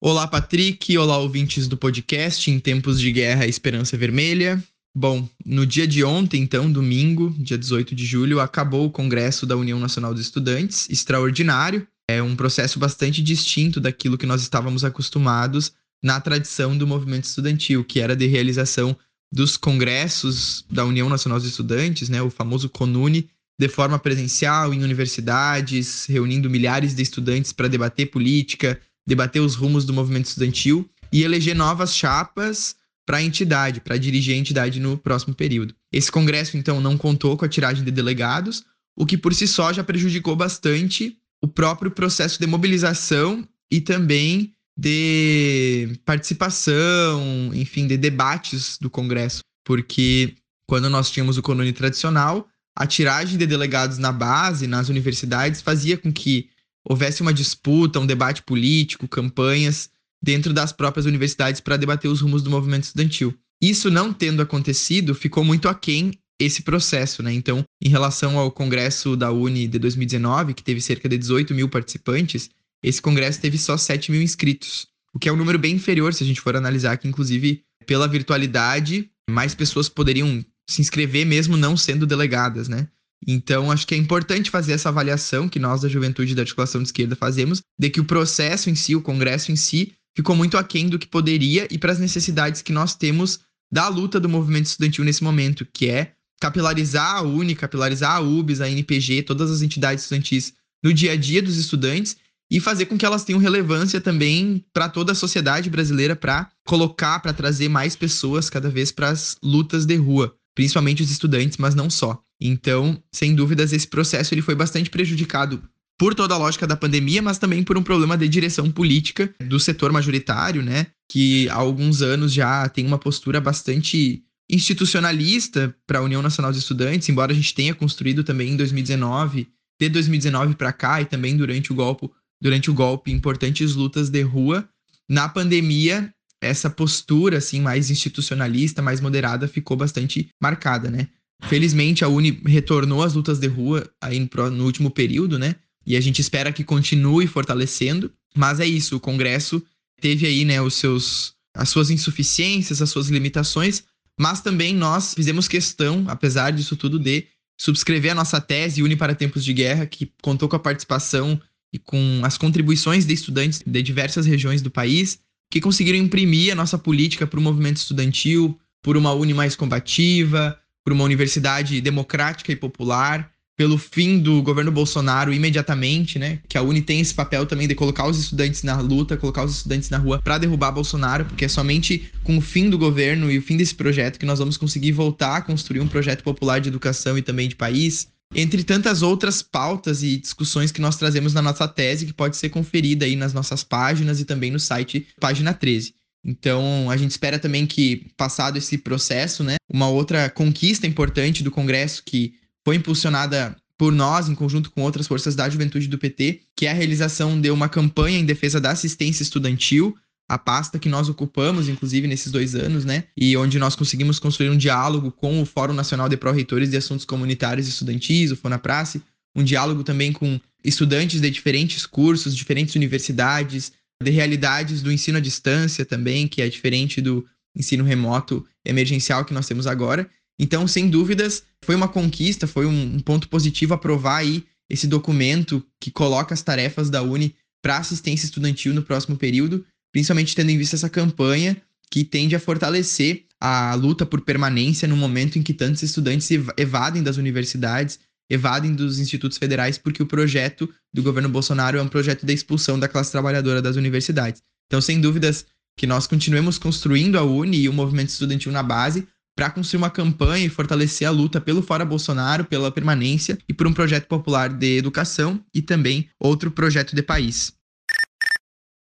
Olá, 0.00 0.28
Patrick. 0.28 0.96
Olá, 0.96 1.18
ouvintes 1.18 1.66
do 1.66 1.76
podcast 1.76 2.48
Em 2.48 2.60
Tempos 2.60 3.00
de 3.00 3.10
Guerra 3.10 3.48
Esperança 3.48 3.96
Vermelha. 3.96 4.62
Bom, 4.96 5.28
no 5.44 5.66
dia 5.66 5.88
de 5.88 6.04
ontem, 6.04 6.40
então, 6.40 6.70
domingo, 6.70 7.34
dia 7.36 7.58
18 7.58 7.96
de 7.96 8.06
julho, 8.06 8.38
acabou 8.38 8.86
o 8.86 8.92
Congresso 8.92 9.44
da 9.44 9.56
União 9.56 9.80
Nacional 9.80 10.14
dos 10.14 10.22
Estudantes, 10.22 10.88
extraordinário. 10.88 11.84
É 12.08 12.22
um 12.22 12.36
processo 12.36 12.78
bastante 12.78 13.20
distinto 13.20 13.80
daquilo 13.80 14.16
que 14.16 14.24
nós 14.24 14.40
estávamos 14.40 14.84
acostumados 14.84 15.72
na 16.00 16.20
tradição 16.20 16.78
do 16.78 16.86
movimento 16.86 17.24
estudantil, 17.24 17.82
que 17.82 17.98
era 17.98 18.14
de 18.14 18.28
realização 18.28 18.96
dos 19.32 19.56
congressos 19.56 20.64
da 20.70 20.84
União 20.84 21.08
Nacional 21.08 21.40
dos 21.40 21.48
Estudantes, 21.48 22.08
né, 22.08 22.22
o 22.22 22.30
famoso 22.30 22.68
CONUNE, 22.68 23.28
de 23.60 23.68
forma 23.68 23.98
presencial 23.98 24.72
em 24.72 24.84
universidades, 24.84 26.06
reunindo 26.06 26.48
milhares 26.48 26.94
de 26.94 27.02
estudantes 27.02 27.52
para 27.52 27.66
debater 27.66 28.06
política, 28.06 28.80
debater 29.08 29.40
os 29.40 29.54
rumos 29.54 29.86
do 29.86 29.92
movimento 29.94 30.26
estudantil 30.26 30.88
e 31.10 31.22
eleger 31.22 31.56
novas 31.56 31.96
chapas 31.96 32.76
para 33.06 33.16
a 33.16 33.22
entidade, 33.22 33.80
para 33.80 33.96
dirigir 33.96 34.34
a 34.34 34.38
entidade 34.38 34.78
no 34.78 34.98
próximo 34.98 35.34
período. 35.34 35.74
Esse 35.90 36.12
congresso, 36.12 36.58
então, 36.58 36.78
não 36.78 36.98
contou 36.98 37.34
com 37.34 37.44
a 37.46 37.48
tiragem 37.48 37.82
de 37.82 37.90
delegados, 37.90 38.64
o 38.94 39.06
que 39.06 39.16
por 39.16 39.34
si 39.34 39.48
só 39.48 39.72
já 39.72 39.82
prejudicou 39.82 40.36
bastante 40.36 41.16
o 41.42 41.48
próprio 41.48 41.90
processo 41.90 42.38
de 42.38 42.46
mobilização 42.46 43.48
e 43.72 43.80
também 43.80 44.52
de 44.76 45.98
participação, 46.04 47.50
enfim, 47.54 47.86
de 47.86 47.96
debates 47.96 48.76
do 48.78 48.90
Congresso, 48.90 49.40
porque 49.64 50.34
quando 50.66 50.90
nós 50.90 51.10
tínhamos 51.10 51.38
o 51.38 51.42
colônia 51.42 51.72
tradicional, 51.72 52.46
a 52.76 52.86
tiragem 52.86 53.38
de 53.38 53.46
delegados 53.46 53.96
na 53.96 54.12
base, 54.12 54.66
nas 54.66 54.90
universidades, 54.90 55.62
fazia 55.62 55.96
com 55.96 56.12
que 56.12 56.50
houvesse 56.88 57.20
uma 57.20 57.34
disputa, 57.34 58.00
um 58.00 58.06
debate 58.06 58.42
político, 58.42 59.06
campanhas 59.06 59.90
dentro 60.22 60.52
das 60.52 60.72
próprias 60.72 61.06
universidades 61.06 61.60
para 61.60 61.76
debater 61.76 62.10
os 62.10 62.20
rumos 62.20 62.42
do 62.42 62.50
movimento 62.50 62.84
estudantil. 62.84 63.34
Isso 63.60 63.90
não 63.90 64.12
tendo 64.12 64.40
acontecido, 64.40 65.14
ficou 65.14 65.44
muito 65.44 65.68
aquém 65.68 66.12
esse 66.40 66.62
processo, 66.62 67.22
né? 67.22 67.32
Então, 67.32 67.64
em 67.82 67.88
relação 67.88 68.38
ao 68.38 68.50
congresso 68.50 69.16
da 69.16 69.30
Uni 69.30 69.66
de 69.66 69.78
2019, 69.78 70.54
que 70.54 70.62
teve 70.62 70.80
cerca 70.80 71.08
de 71.08 71.18
18 71.18 71.52
mil 71.52 71.68
participantes, 71.68 72.48
esse 72.82 73.02
congresso 73.02 73.40
teve 73.40 73.58
só 73.58 73.76
7 73.76 74.12
mil 74.12 74.22
inscritos, 74.22 74.86
o 75.12 75.18
que 75.18 75.28
é 75.28 75.32
um 75.32 75.36
número 75.36 75.58
bem 75.58 75.74
inferior 75.74 76.14
se 76.14 76.22
a 76.22 76.26
gente 76.26 76.40
for 76.40 76.56
analisar 76.56 76.96
que, 76.96 77.08
inclusive, 77.08 77.64
pela 77.86 78.06
virtualidade, 78.06 79.10
mais 79.28 79.54
pessoas 79.54 79.88
poderiam 79.88 80.44
se 80.68 80.80
inscrever 80.80 81.26
mesmo 81.26 81.56
não 81.56 81.76
sendo 81.76 82.06
delegadas, 82.06 82.68
né? 82.68 82.88
Então, 83.26 83.70
acho 83.70 83.86
que 83.86 83.94
é 83.94 83.98
importante 83.98 84.50
fazer 84.50 84.72
essa 84.72 84.88
avaliação 84.88 85.48
que 85.48 85.58
nós 85.58 85.80
da 85.80 85.88
Juventude 85.88 86.34
da 86.34 86.42
Articulação 86.42 86.82
de 86.82 86.88
Esquerda 86.88 87.16
fazemos, 87.16 87.60
de 87.78 87.90
que 87.90 88.00
o 88.00 88.04
processo 88.04 88.70
em 88.70 88.74
si, 88.74 88.94
o 88.94 89.02
congresso 89.02 89.50
em 89.50 89.56
si, 89.56 89.92
ficou 90.16 90.34
muito 90.34 90.56
aquém 90.56 90.88
do 90.88 90.98
que 90.98 91.06
poderia 91.06 91.66
e 91.70 91.78
para 91.78 91.92
as 91.92 91.98
necessidades 91.98 92.62
que 92.62 92.72
nós 92.72 92.94
temos 92.94 93.40
da 93.70 93.88
luta 93.88 94.18
do 94.18 94.28
movimento 94.28 94.66
estudantil 94.66 95.04
nesse 95.04 95.22
momento, 95.22 95.66
que 95.72 95.88
é 95.88 96.12
capilarizar 96.40 97.16
a 97.16 97.22
UNE, 97.22 97.54
capilarizar 97.54 98.16
a 98.16 98.20
UBS, 98.20 98.60
a 98.60 98.70
NPG, 98.70 99.22
todas 99.22 99.50
as 99.50 99.62
entidades 99.62 100.04
estudantis 100.04 100.54
no 100.82 100.94
dia 100.94 101.12
a 101.12 101.16
dia 101.16 101.42
dos 101.42 101.56
estudantes 101.56 102.16
e 102.50 102.60
fazer 102.60 102.86
com 102.86 102.96
que 102.96 103.04
elas 103.04 103.24
tenham 103.24 103.40
relevância 103.40 104.00
também 104.00 104.64
para 104.72 104.88
toda 104.88 105.12
a 105.12 105.14
sociedade 105.14 105.68
brasileira 105.68 106.16
para 106.16 106.50
colocar, 106.66 107.20
para 107.20 107.32
trazer 107.32 107.68
mais 107.68 107.94
pessoas 107.94 108.48
cada 108.48 108.70
vez 108.70 108.90
para 108.90 109.10
as 109.10 109.36
lutas 109.42 109.84
de 109.84 109.96
rua, 109.96 110.34
principalmente 110.58 111.04
os 111.04 111.10
estudantes, 111.12 111.56
mas 111.56 111.76
não 111.76 111.88
só. 111.88 112.20
Então, 112.40 113.00
sem 113.12 113.32
dúvidas, 113.32 113.72
esse 113.72 113.86
processo 113.86 114.34
ele 114.34 114.42
foi 114.42 114.56
bastante 114.56 114.90
prejudicado 114.90 115.62
por 115.96 116.16
toda 116.16 116.34
a 116.34 116.36
lógica 116.36 116.66
da 116.66 116.74
pandemia, 116.74 117.22
mas 117.22 117.38
também 117.38 117.62
por 117.62 117.78
um 117.78 117.82
problema 117.82 118.18
de 118.18 118.28
direção 118.28 118.68
política 118.68 119.32
do 119.38 119.60
setor 119.60 119.92
majoritário, 119.92 120.60
né? 120.60 120.88
Que 121.08 121.48
há 121.50 121.54
alguns 121.54 122.02
anos 122.02 122.32
já 122.32 122.68
tem 122.68 122.84
uma 122.84 122.98
postura 122.98 123.40
bastante 123.40 124.24
institucionalista 124.50 125.72
para 125.86 126.00
a 126.00 126.02
União 126.02 126.20
Nacional 126.20 126.50
dos 126.50 126.60
Estudantes, 126.60 127.08
embora 127.08 127.30
a 127.30 127.36
gente 127.36 127.54
tenha 127.54 127.72
construído 127.72 128.24
também 128.24 128.50
em 128.50 128.56
2019, 128.56 129.46
de 129.80 129.88
2019 129.88 130.56
para 130.56 130.72
cá 130.72 131.00
e 131.00 131.04
também 131.04 131.36
durante 131.36 131.70
o 131.70 131.74
golpe, 131.76 132.10
durante 132.42 132.68
o 132.68 132.74
golpe 132.74 133.12
importantes 133.12 133.76
lutas 133.76 134.10
de 134.10 134.22
rua. 134.22 134.68
Na 135.08 135.28
pandemia, 135.28 136.12
essa 136.40 136.70
postura 136.70 137.38
assim 137.38 137.60
mais 137.60 137.90
institucionalista, 137.90 138.82
mais 138.82 139.00
moderada 139.00 139.48
ficou 139.48 139.76
bastante 139.76 140.28
marcada, 140.40 140.90
né? 140.90 141.08
Felizmente 141.48 142.04
a 142.04 142.08
Uni 142.08 142.42
retornou 142.46 143.02
às 143.02 143.14
lutas 143.14 143.38
de 143.38 143.46
rua 143.46 143.88
aí 144.00 144.18
no, 144.50 144.64
último 144.64 144.90
período, 144.90 145.38
né? 145.38 145.54
E 145.86 145.96
a 145.96 146.00
gente 146.00 146.20
espera 146.20 146.52
que 146.52 146.64
continue 146.64 147.26
fortalecendo, 147.26 148.12
mas 148.36 148.60
é 148.60 148.66
isso, 148.66 148.96
o 148.96 149.00
Congresso 149.00 149.62
teve 150.00 150.26
aí, 150.26 150.44
né, 150.44 150.60
os 150.60 150.74
seus 150.74 151.36
as 151.56 151.70
suas 151.70 151.90
insuficiências, 151.90 152.80
as 152.80 152.90
suas 152.90 153.08
limitações, 153.08 153.82
mas 154.18 154.40
também 154.40 154.72
nós 154.72 155.14
fizemos 155.14 155.48
questão, 155.48 156.04
apesar 156.06 156.52
disso 156.52 156.76
tudo, 156.76 157.00
de 157.00 157.26
subscrever 157.58 158.12
a 158.12 158.14
nossa 158.14 158.40
tese 158.40 158.82
Uni 158.82 158.94
para 158.94 159.14
Tempos 159.14 159.44
de 159.44 159.52
Guerra, 159.52 159.86
que 159.86 160.12
contou 160.22 160.48
com 160.48 160.54
a 160.54 160.60
participação 160.60 161.40
e 161.72 161.78
com 161.78 162.20
as 162.22 162.38
contribuições 162.38 163.04
de 163.04 163.12
estudantes 163.12 163.62
de 163.66 163.82
diversas 163.82 164.24
regiões 164.24 164.62
do 164.62 164.70
país, 164.70 165.18
que 165.50 165.60
conseguiram 165.60 165.98
imprimir 165.98 166.52
a 166.52 166.56
nossa 166.56 166.78
política 166.78 167.26
para 167.26 167.38
o 167.38 167.42
movimento 167.42 167.78
estudantil, 167.78 168.58
por 168.82 168.96
uma 168.96 169.12
Uni 169.12 169.34
mais 169.34 169.56
combativa, 169.56 170.58
por 170.84 170.92
uma 170.92 171.04
universidade 171.04 171.80
democrática 171.80 172.52
e 172.52 172.56
popular, 172.56 173.30
pelo 173.58 173.76
fim 173.76 174.20
do 174.20 174.40
governo 174.40 174.70
Bolsonaro 174.70 175.34
imediatamente, 175.34 176.16
né? 176.16 176.38
Que 176.48 176.56
a 176.56 176.62
Uni 176.62 176.80
tem 176.80 177.00
esse 177.00 177.12
papel 177.12 177.44
também 177.44 177.66
de 177.66 177.74
colocar 177.74 178.06
os 178.06 178.16
estudantes 178.16 178.62
na 178.62 178.80
luta, 178.80 179.16
colocar 179.16 179.44
os 179.44 179.56
estudantes 179.56 179.90
na 179.90 179.98
rua 179.98 180.20
para 180.22 180.38
derrubar 180.38 180.70
Bolsonaro, 180.70 181.24
porque 181.24 181.44
é 181.44 181.48
somente 181.48 182.08
com 182.22 182.38
o 182.38 182.40
fim 182.40 182.70
do 182.70 182.78
governo 182.78 183.28
e 183.30 183.36
o 183.36 183.42
fim 183.42 183.56
desse 183.56 183.74
projeto 183.74 184.16
que 184.16 184.24
nós 184.24 184.38
vamos 184.38 184.56
conseguir 184.56 184.92
voltar 184.92 185.38
a 185.38 185.42
construir 185.42 185.80
um 185.80 185.88
projeto 185.88 186.22
popular 186.22 186.60
de 186.60 186.68
educação 186.68 187.18
e 187.18 187.22
também 187.22 187.48
de 187.48 187.56
país. 187.56 188.06
Entre 188.34 188.62
tantas 188.62 189.02
outras 189.02 189.42
pautas 189.42 190.02
e 190.02 190.18
discussões 190.18 190.70
que 190.70 190.80
nós 190.80 190.96
trazemos 190.96 191.32
na 191.32 191.40
nossa 191.40 191.66
tese, 191.66 192.06
que 192.06 192.12
pode 192.12 192.36
ser 192.36 192.50
conferida 192.50 193.04
aí 193.04 193.16
nas 193.16 193.32
nossas 193.32 193.64
páginas 193.64 194.20
e 194.20 194.24
também 194.24 194.50
no 194.50 194.60
site 194.60 195.06
Página 195.18 195.54
13. 195.54 195.94
Então, 196.24 196.90
a 196.90 196.96
gente 196.96 197.12
espera 197.12 197.38
também 197.38 197.66
que, 197.66 198.10
passado 198.16 198.58
esse 198.58 198.76
processo, 198.76 199.42
né, 199.42 199.56
uma 199.68 199.88
outra 199.88 200.28
conquista 200.28 200.86
importante 200.86 201.42
do 201.42 201.50
Congresso 201.50 202.02
que 202.04 202.34
foi 202.64 202.76
impulsionada 202.76 203.56
por 203.78 203.92
nós, 203.92 204.28
em 204.28 204.34
conjunto 204.34 204.70
com 204.72 204.82
outras 204.82 205.06
forças 205.06 205.36
da 205.36 205.48
juventude 205.48 205.86
do 205.86 205.96
PT, 205.96 206.40
que 206.56 206.66
é 206.66 206.70
a 206.70 206.74
realização 206.74 207.40
de 207.40 207.50
uma 207.50 207.68
campanha 207.68 208.18
em 208.18 208.24
defesa 208.24 208.60
da 208.60 208.72
assistência 208.72 209.22
estudantil, 209.22 209.96
a 210.28 210.36
pasta 210.36 210.78
que 210.78 210.88
nós 210.88 211.08
ocupamos, 211.08 211.68
inclusive, 211.68 212.06
nesses 212.06 212.30
dois 212.30 212.54
anos, 212.54 212.84
né? 212.84 213.04
E 213.16 213.36
onde 213.36 213.58
nós 213.58 213.74
conseguimos 213.74 214.18
construir 214.18 214.50
um 214.50 214.56
diálogo 214.56 215.10
com 215.10 215.40
o 215.40 215.46
Fórum 215.46 215.72
Nacional 215.72 216.08
de 216.08 216.16
Pró-Reitores 216.16 216.70
de 216.70 216.76
Assuntos 216.76 217.06
Comunitários 217.06 217.66
e 217.66 217.70
Estudantis, 217.70 218.30
o 218.30 218.36
FONAPRACE, 218.36 219.02
um 219.34 219.42
diálogo 219.42 219.82
também 219.82 220.12
com 220.12 220.38
estudantes 220.62 221.20
de 221.20 221.30
diferentes 221.30 221.86
cursos, 221.86 222.36
diferentes 222.36 222.74
universidades, 222.74 223.72
de 224.02 224.10
realidades 224.10 224.82
do 224.82 224.92
ensino 224.92 225.18
à 225.18 225.20
distância 225.20 225.84
também, 225.84 226.28
que 226.28 226.42
é 226.42 226.48
diferente 226.48 227.00
do 227.00 227.26
ensino 227.56 227.84
remoto 227.84 228.46
emergencial 228.64 229.24
que 229.24 229.34
nós 229.34 229.46
temos 229.46 229.66
agora. 229.66 230.08
Então, 230.38 230.68
sem 230.68 230.88
dúvidas, 230.88 231.42
foi 231.64 231.74
uma 231.74 231.88
conquista, 231.88 232.46
foi 232.46 232.66
um, 232.66 233.00
ponto 233.00 233.28
positivo 233.28 233.74
aprovar 233.74 234.18
aí 234.18 234.44
esse 234.70 234.86
documento 234.86 235.64
que 235.80 235.90
coloca 235.90 236.34
as 236.34 236.42
tarefas 236.42 236.90
da 236.90 237.02
Uni 237.02 237.34
para 237.62 237.78
assistência 237.78 238.26
estudantil 238.26 238.72
no 238.72 238.82
próximo 238.82 239.16
período, 239.16 239.64
principalmente 239.98 240.36
tendo 240.36 240.50
em 240.50 240.56
vista 240.56 240.76
essa 240.76 240.88
campanha 240.88 241.56
que 241.90 242.04
tende 242.04 242.36
a 242.36 242.38
fortalecer 242.38 243.24
a 243.40 243.74
luta 243.74 244.06
por 244.06 244.20
permanência 244.20 244.86
no 244.86 244.96
momento 244.96 245.40
em 245.40 245.42
que 245.42 245.52
tantos 245.52 245.82
estudantes 245.82 246.30
evadem 246.56 247.02
das 247.02 247.16
universidades 247.16 247.98
evadem 248.30 248.76
dos 248.76 249.00
institutos 249.00 249.38
federais 249.38 249.76
porque 249.76 250.00
o 250.00 250.06
projeto 250.06 250.72
do 250.94 251.02
governo 251.02 251.28
Bolsonaro 251.28 251.78
é 251.78 251.82
um 251.82 251.88
projeto 251.88 252.24
de 252.24 252.32
expulsão 252.32 252.78
da 252.78 252.86
classe 252.86 253.10
trabalhadora 253.10 253.60
das 253.60 253.74
universidades. 253.74 254.40
Então, 254.68 254.80
sem 254.80 255.00
dúvidas, 255.00 255.44
que 255.76 255.86
nós 255.86 256.06
continuemos 256.06 256.58
construindo 256.58 257.18
a 257.18 257.24
Uni 257.24 257.62
e 257.62 257.68
o 257.68 257.72
movimento 257.72 258.10
estudantil 258.10 258.52
na 258.52 258.62
base 258.62 259.04
para 259.36 259.50
construir 259.50 259.78
uma 259.78 259.90
campanha 259.90 260.46
e 260.46 260.48
fortalecer 260.48 261.08
a 261.08 261.10
luta 261.10 261.40
pelo 261.40 261.60
Fora 261.60 261.84
Bolsonaro, 261.84 262.44
pela 262.44 262.70
permanência 262.70 263.36
e 263.48 263.52
por 263.52 263.66
um 263.66 263.72
projeto 263.72 264.06
popular 264.06 264.48
de 264.48 264.76
educação 264.76 265.44
e 265.52 265.60
também 265.60 266.08
outro 266.20 266.52
projeto 266.52 266.94
de 266.94 267.02
país. 267.02 267.57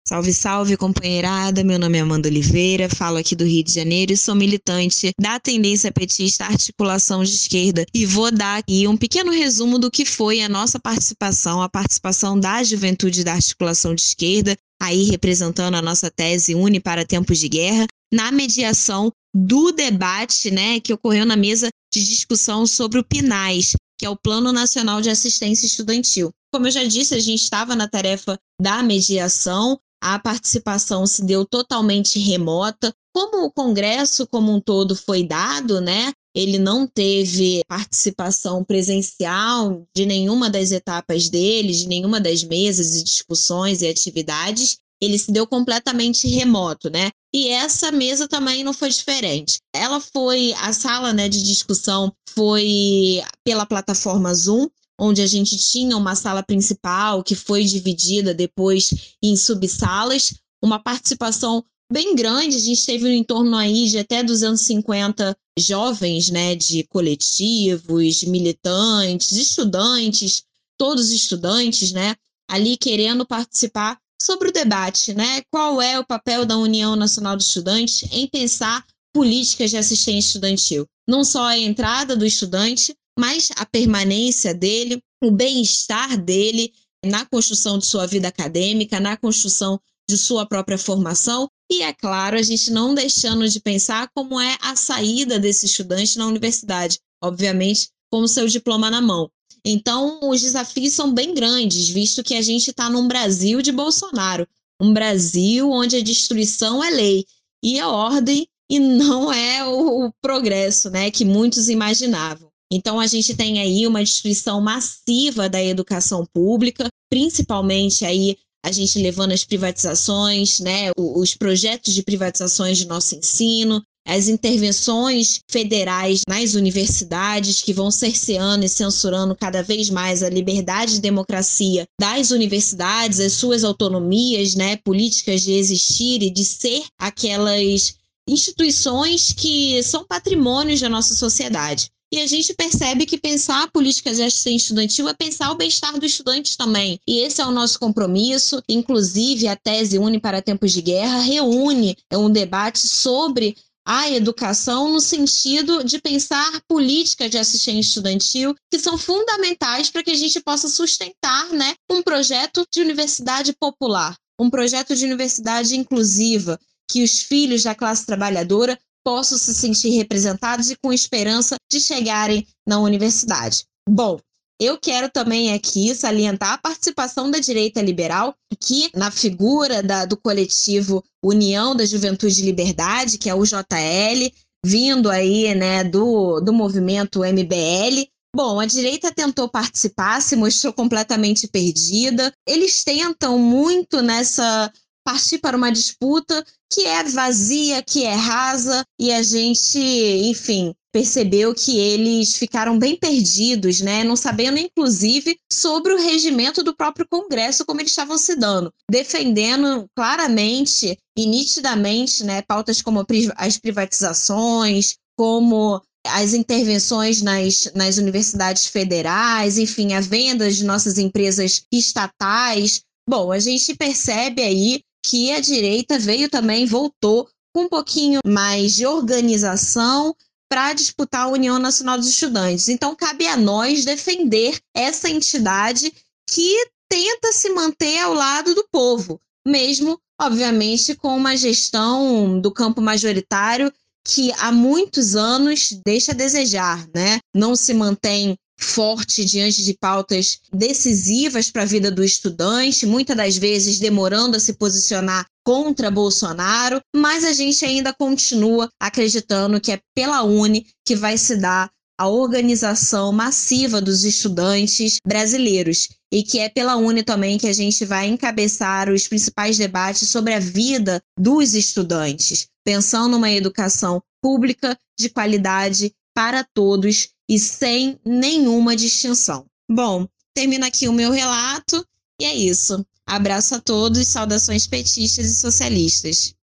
Salve, 0.04 0.32
salve, 0.32 0.76
companheirada. 0.76 1.62
Meu 1.62 1.78
nome 1.78 1.96
é 1.96 2.00
Amanda 2.00 2.28
Oliveira, 2.28 2.88
falo 2.88 3.18
aqui 3.18 3.36
do 3.36 3.44
Rio 3.44 3.62
de 3.62 3.72
Janeiro 3.72 4.12
e 4.12 4.16
sou 4.16 4.34
militante 4.34 5.12
da 5.18 5.38
tendência 5.38 5.92
petista 5.92 6.44
Articulação 6.44 7.22
de 7.22 7.30
Esquerda. 7.30 7.86
E 7.94 8.04
vou 8.04 8.32
dar 8.32 8.58
aqui 8.58 8.88
um 8.88 8.96
pequeno 8.96 9.30
resumo 9.30 9.78
do 9.78 9.92
que 9.92 10.04
foi 10.04 10.42
a 10.42 10.48
nossa 10.48 10.80
participação, 10.80 11.62
a 11.62 11.68
participação 11.68 12.38
da 12.38 12.64
juventude 12.64 13.22
da 13.22 13.34
Articulação 13.34 13.94
de 13.94 14.02
Esquerda, 14.02 14.56
aí 14.82 15.04
representando 15.04 15.76
a 15.76 15.82
nossa 15.82 16.10
tese 16.10 16.52
Une 16.52 16.80
para 16.80 17.06
Tempos 17.06 17.38
de 17.38 17.48
Guerra, 17.48 17.86
na 18.12 18.32
mediação 18.32 19.12
do 19.32 19.70
debate 19.70 20.50
né, 20.50 20.80
que 20.80 20.92
ocorreu 20.92 21.24
na 21.24 21.36
mesa 21.36 21.68
de 21.94 22.04
discussão 22.04 22.66
sobre 22.66 22.98
o 22.98 23.04
PNAES, 23.04 23.76
que 23.96 24.04
é 24.04 24.10
o 24.10 24.16
Plano 24.16 24.52
Nacional 24.52 25.00
de 25.00 25.10
Assistência 25.10 25.64
Estudantil. 25.64 26.32
Como 26.52 26.66
eu 26.66 26.72
já 26.72 26.82
disse, 26.82 27.14
a 27.14 27.20
gente 27.20 27.44
estava 27.44 27.76
na 27.76 27.88
tarefa 27.88 28.36
da 28.60 28.82
mediação, 28.82 29.78
a 30.02 30.18
participação 30.18 31.06
se 31.06 31.24
deu 31.24 31.46
totalmente 31.46 32.18
remota. 32.18 32.92
Como 33.14 33.46
o 33.46 33.52
Congresso 33.52 34.26
como 34.26 34.52
um 34.52 34.60
todo 34.60 34.96
foi 34.96 35.22
dado, 35.22 35.80
né? 35.80 36.12
Ele 36.34 36.58
não 36.58 36.88
teve 36.88 37.60
participação 37.68 38.64
presencial 38.64 39.86
de 39.94 40.04
nenhuma 40.04 40.50
das 40.50 40.72
etapas 40.72 41.28
dele, 41.28 41.72
de 41.72 41.86
nenhuma 41.86 42.20
das 42.20 42.42
mesas 42.42 42.96
e 42.96 43.04
discussões 43.04 43.80
e 43.80 43.88
atividades. 43.88 44.78
Ele 45.00 45.18
se 45.18 45.30
deu 45.30 45.46
completamente 45.46 46.26
remoto, 46.26 46.90
né? 46.90 47.10
E 47.32 47.48
essa 47.48 47.92
mesa 47.92 48.26
também 48.26 48.64
não 48.64 48.72
foi 48.72 48.88
diferente. 48.88 49.58
Ela 49.72 50.00
foi, 50.00 50.52
a 50.54 50.72
sala 50.72 51.12
né, 51.12 51.28
de 51.28 51.42
discussão 51.42 52.12
foi 52.34 53.22
pela 53.44 53.66
plataforma 53.66 54.34
Zoom, 54.34 54.68
onde 55.02 55.20
a 55.20 55.26
gente 55.26 55.58
tinha 55.58 55.96
uma 55.96 56.14
sala 56.14 56.44
principal 56.44 57.24
que 57.24 57.34
foi 57.34 57.64
dividida 57.64 58.32
depois 58.32 59.16
em 59.20 59.36
subsalas, 59.36 60.32
uma 60.62 60.78
participação 60.78 61.64
bem 61.92 62.14
grande, 62.14 62.56
a 62.56 62.60
gente 62.60 62.86
teve 62.86 63.10
em 63.10 63.24
torno 63.24 63.56
aí 63.56 63.88
de 63.88 63.98
até 63.98 64.22
250 64.22 65.36
jovens, 65.58 66.30
né, 66.30 66.54
de 66.54 66.84
coletivos, 66.84 68.22
militantes, 68.22 69.32
estudantes, 69.32 70.44
todos 70.78 71.10
estudantes, 71.10 71.90
né, 71.90 72.14
ali 72.48 72.76
querendo 72.76 73.26
participar 73.26 73.98
sobre 74.22 74.50
o 74.50 74.52
debate, 74.52 75.12
né? 75.14 75.42
Qual 75.50 75.82
é 75.82 75.98
o 75.98 76.06
papel 76.06 76.46
da 76.46 76.56
União 76.56 76.94
Nacional 76.94 77.36
dos 77.36 77.48
Estudantes 77.48 78.04
em 78.12 78.28
pensar 78.28 78.84
políticas 79.12 79.70
de 79.70 79.76
assistência 79.76 80.28
estudantil? 80.28 80.86
Não 81.08 81.24
só 81.24 81.46
a 81.46 81.58
entrada 81.58 82.14
do 82.14 82.24
estudante, 82.24 82.94
mas 83.18 83.50
a 83.56 83.66
permanência 83.66 84.54
dele, 84.54 85.02
o 85.22 85.30
bem-estar 85.30 86.16
dele 86.20 86.72
na 87.04 87.26
construção 87.26 87.78
de 87.78 87.86
sua 87.86 88.06
vida 88.06 88.28
acadêmica, 88.28 89.00
na 89.00 89.16
construção 89.16 89.80
de 90.08 90.16
sua 90.16 90.46
própria 90.46 90.78
formação. 90.78 91.48
E, 91.70 91.82
é 91.82 91.92
claro, 91.92 92.36
a 92.36 92.42
gente 92.42 92.70
não 92.70 92.94
deixando 92.94 93.48
de 93.48 93.60
pensar 93.60 94.10
como 94.14 94.40
é 94.40 94.56
a 94.60 94.76
saída 94.76 95.38
desse 95.38 95.66
estudante 95.66 96.18
na 96.18 96.26
universidade, 96.26 96.98
obviamente, 97.22 97.88
com 98.10 98.20
o 98.20 98.28
seu 98.28 98.46
diploma 98.46 98.90
na 98.90 99.00
mão. 99.00 99.30
Então, 99.64 100.20
os 100.24 100.40
desafios 100.40 100.92
são 100.92 101.14
bem 101.14 101.34
grandes, 101.34 101.88
visto 101.88 102.22
que 102.22 102.34
a 102.34 102.42
gente 102.42 102.70
está 102.70 102.90
num 102.90 103.06
Brasil 103.06 103.62
de 103.62 103.70
Bolsonaro, 103.70 104.46
um 104.80 104.92
Brasil 104.92 105.70
onde 105.70 105.96
a 105.96 106.02
destruição 106.02 106.82
é 106.82 106.90
lei 106.90 107.24
e 107.62 107.78
a 107.78 107.88
ordem 107.88 108.46
e 108.68 108.80
não 108.80 109.32
é 109.32 109.64
o, 109.64 110.06
o 110.06 110.12
progresso, 110.20 110.90
né, 110.90 111.10
que 111.10 111.24
muitos 111.24 111.68
imaginavam. 111.68 112.51
Então, 112.74 112.98
a 112.98 113.06
gente 113.06 113.36
tem 113.36 113.60
aí 113.60 113.86
uma 113.86 114.02
destruição 114.02 114.58
massiva 114.58 115.46
da 115.46 115.62
educação 115.62 116.24
pública, 116.32 116.88
principalmente 117.10 118.02
aí 118.02 118.38
a 118.64 118.72
gente 118.72 118.98
levando 118.98 119.32
as 119.32 119.44
privatizações, 119.44 120.58
né, 120.58 120.90
os 120.96 121.34
projetos 121.34 121.92
de 121.92 122.02
privatizações 122.02 122.78
de 122.78 122.86
nosso 122.86 123.14
ensino, 123.14 123.82
as 124.08 124.26
intervenções 124.26 125.40
federais 125.50 126.22
nas 126.26 126.54
universidades 126.54 127.60
que 127.60 127.74
vão 127.74 127.90
cerceando 127.90 128.64
e 128.64 128.70
censurando 128.70 129.36
cada 129.36 129.62
vez 129.62 129.90
mais 129.90 130.22
a 130.22 130.30
liberdade 130.30 130.96
e 130.96 131.00
democracia 131.00 131.84
das 132.00 132.30
universidades, 132.30 133.20
as 133.20 133.34
suas 133.34 133.64
autonomias, 133.64 134.54
né, 134.54 134.76
políticas 134.76 135.42
de 135.42 135.52
existir 135.52 136.22
e 136.22 136.30
de 136.30 136.44
ser 136.44 136.84
aquelas 136.98 137.96
instituições 138.26 139.30
que 139.30 139.82
são 139.82 140.06
patrimônios 140.06 140.80
da 140.80 140.88
nossa 140.88 141.14
sociedade. 141.14 141.90
E 142.12 142.20
a 142.20 142.26
gente 142.26 142.52
percebe 142.52 143.06
que 143.06 143.16
pensar 143.16 143.70
políticas 143.70 144.18
de 144.18 144.22
assistência 144.22 144.64
estudantil 144.64 145.08
é 145.08 145.14
pensar 145.14 145.50
o 145.50 145.54
bem-estar 145.54 145.98
do 145.98 146.04
estudante 146.04 146.58
também. 146.58 147.00
E 147.08 147.20
esse 147.20 147.40
é 147.40 147.46
o 147.46 147.50
nosso 147.50 147.78
compromisso. 147.78 148.62
Inclusive, 148.68 149.48
a 149.48 149.56
tese 149.56 149.98
Une 149.98 150.20
para 150.20 150.42
Tempos 150.42 150.72
de 150.72 150.82
Guerra 150.82 151.20
reúne 151.20 151.96
um 152.12 152.30
debate 152.30 152.86
sobre 152.86 153.56
a 153.82 154.10
educação 154.10 154.92
no 154.92 155.00
sentido 155.00 155.82
de 155.82 155.98
pensar 155.98 156.60
políticas 156.68 157.30
de 157.30 157.38
assistência 157.38 157.80
estudantil 157.80 158.54
que 158.70 158.78
são 158.78 158.98
fundamentais 158.98 159.88
para 159.88 160.02
que 160.02 160.10
a 160.10 160.16
gente 160.16 160.38
possa 160.40 160.68
sustentar 160.68 161.50
né, 161.50 161.74
um 161.90 162.02
projeto 162.02 162.66
de 162.70 162.82
universidade 162.82 163.54
popular, 163.58 164.16
um 164.38 164.50
projeto 164.50 164.94
de 164.94 165.06
universidade 165.06 165.74
inclusiva, 165.74 166.60
que 166.88 167.02
os 167.02 167.22
filhos 167.22 167.62
da 167.62 167.74
classe 167.74 168.04
trabalhadora 168.04 168.78
possam 169.04 169.36
se 169.38 169.54
sentir 169.54 169.90
representados 169.90 170.70
e 170.70 170.76
com 170.82 170.92
esperança 170.92 171.56
de 171.70 171.80
chegarem 171.80 172.46
na 172.66 172.78
universidade. 172.78 173.64
Bom, 173.88 174.18
eu 174.60 174.78
quero 174.78 175.10
também 175.10 175.52
aqui 175.52 175.92
salientar 175.92 176.52
a 176.52 176.58
participação 176.58 177.28
da 177.30 177.40
direita 177.40 177.82
liberal, 177.82 178.32
que 178.60 178.90
na 178.94 179.10
figura 179.10 179.82
da, 179.82 180.04
do 180.04 180.16
coletivo 180.16 181.02
União 181.20 181.74
da 181.74 181.84
Juventude 181.84 182.36
de 182.36 182.42
Liberdade, 182.42 183.18
que 183.18 183.28
é 183.28 183.34
o 183.34 183.44
JL, 183.44 184.30
vindo 184.64 185.10
aí 185.10 185.52
né, 185.54 185.82
do, 185.82 186.40
do 186.40 186.52
movimento 186.52 187.24
MBL. 187.24 188.06
Bom, 188.34 188.60
a 188.60 188.64
direita 188.64 189.12
tentou 189.12 189.48
participar, 189.48 190.22
se 190.22 190.36
mostrou 190.36 190.72
completamente 190.72 191.48
perdida. 191.48 192.32
Eles 192.46 192.84
tentam 192.84 193.38
muito 193.38 194.00
nessa 194.00 194.72
partir 195.04 195.38
para 195.38 195.56
uma 195.56 195.70
disputa 195.70 196.44
que 196.72 196.86
é 196.86 197.02
vazia, 197.04 197.82
que 197.82 198.04
é 198.04 198.14
rasa, 198.14 198.84
e 198.98 199.12
a 199.12 199.22
gente, 199.22 199.78
enfim, 199.78 200.74
percebeu 200.92 201.54
que 201.54 201.78
eles 201.78 202.36
ficaram 202.36 202.78
bem 202.78 202.96
perdidos, 202.96 203.80
né? 203.80 204.04
Não 204.04 204.14
sabendo, 204.14 204.58
inclusive, 204.58 205.38
sobre 205.50 205.92
o 205.92 205.98
regimento 205.98 206.62
do 206.62 206.76
próprio 206.76 207.06
Congresso, 207.10 207.64
como 207.64 207.80
eles 207.80 207.92
estavam 207.92 208.18
se 208.18 208.36
dando, 208.36 208.72
defendendo 208.90 209.86
claramente 209.96 210.96
e 211.16 211.26
nitidamente, 211.26 212.22
né, 212.24 212.42
pautas 212.42 212.82
como 212.82 213.04
as 213.36 213.58
privatizações, 213.58 214.96
como 215.16 215.80
as 216.06 216.34
intervenções 216.34 217.22
nas, 217.22 217.70
nas 217.74 217.96
universidades 217.96 218.66
federais, 218.66 219.56
enfim, 219.56 219.94
a 219.94 220.00
venda 220.00 220.50
de 220.50 220.64
nossas 220.64 220.98
empresas 220.98 221.62
estatais. 221.72 222.82
Bom, 223.08 223.32
a 223.32 223.38
gente 223.38 223.74
percebe 223.74 224.42
aí 224.42 224.80
que 225.04 225.32
a 225.32 225.40
direita 225.40 225.98
veio 225.98 226.28
também, 226.28 226.66
voltou 226.66 227.28
com 227.54 227.64
um 227.64 227.68
pouquinho 227.68 228.20
mais 228.24 228.74
de 228.74 228.86
organização 228.86 230.14
para 230.48 230.72
disputar 230.72 231.22
a 231.22 231.30
União 231.30 231.58
Nacional 231.58 231.96
dos 231.96 232.08
Estudantes. 232.08 232.68
Então, 232.68 232.94
cabe 232.94 233.26
a 233.26 233.36
nós 233.36 233.84
defender 233.84 234.58
essa 234.74 235.08
entidade 235.08 235.92
que 236.28 236.66
tenta 236.90 237.32
se 237.32 237.48
manter 237.50 237.98
ao 237.98 238.14
lado 238.14 238.54
do 238.54 238.66
povo, 238.70 239.20
mesmo, 239.46 239.98
obviamente, 240.20 240.94
com 240.94 241.16
uma 241.16 241.36
gestão 241.36 242.38
do 242.40 242.52
campo 242.52 242.80
majoritário 242.80 243.72
que 244.04 244.32
há 244.32 244.50
muitos 244.50 245.14
anos 245.14 245.70
deixa 245.86 246.12
a 246.12 246.14
desejar, 246.14 246.86
né? 246.94 247.18
Não 247.34 247.54
se 247.54 247.72
mantém 247.72 248.36
forte 248.62 249.24
diante 249.24 249.64
de 249.64 249.74
pautas 249.74 250.40
decisivas 250.52 251.50
para 251.50 251.62
a 251.62 251.66
vida 251.66 251.90
do 251.90 252.02
estudante, 252.02 252.86
muitas 252.86 253.16
das 253.16 253.36
vezes 253.36 253.78
demorando 253.78 254.36
a 254.36 254.40
se 254.40 254.54
posicionar 254.54 255.26
contra 255.44 255.90
Bolsonaro, 255.90 256.80
mas 256.94 257.24
a 257.24 257.32
gente 257.32 257.64
ainda 257.64 257.92
continua 257.92 258.68
acreditando 258.80 259.60
que 259.60 259.72
é 259.72 259.80
pela 259.94 260.22
Uni 260.22 260.66
que 260.86 260.94
vai 260.94 261.18
se 261.18 261.36
dar 261.36 261.70
a 261.98 262.08
organização 262.08 263.12
massiva 263.12 263.80
dos 263.80 264.04
estudantes 264.04 264.96
brasileiros 265.06 265.88
e 266.12 266.22
que 266.22 266.38
é 266.38 266.48
pela 266.48 266.76
Uni 266.76 267.02
também 267.02 267.38
que 267.38 267.46
a 267.46 267.52
gente 267.52 267.84
vai 267.84 268.06
encabeçar 268.08 268.90
os 268.90 269.06
principais 269.06 269.56
debates 269.56 270.08
sobre 270.08 270.34
a 270.34 270.38
vida 270.38 271.00
dos 271.18 271.54
estudantes, 271.54 272.46
pensando 272.64 273.12
numa 273.12 273.30
educação 273.30 274.02
pública 274.22 274.76
de 274.98 275.08
qualidade 275.10 275.92
para 276.14 276.44
todos 276.54 277.08
e 277.32 277.38
sem 277.38 277.98
nenhuma 278.04 278.76
distinção. 278.76 279.46
Bom, 279.66 280.06
termina 280.34 280.66
aqui 280.66 280.86
o 280.86 280.92
meu 280.92 281.10
relato 281.10 281.82
e 282.20 282.26
é 282.26 282.34
isso. 282.34 282.84
Abraço 283.06 283.54
a 283.54 283.60
todos, 283.60 284.06
saudações 284.06 284.66
petistas 284.66 285.24
e 285.30 285.34
socialistas. 285.36 286.34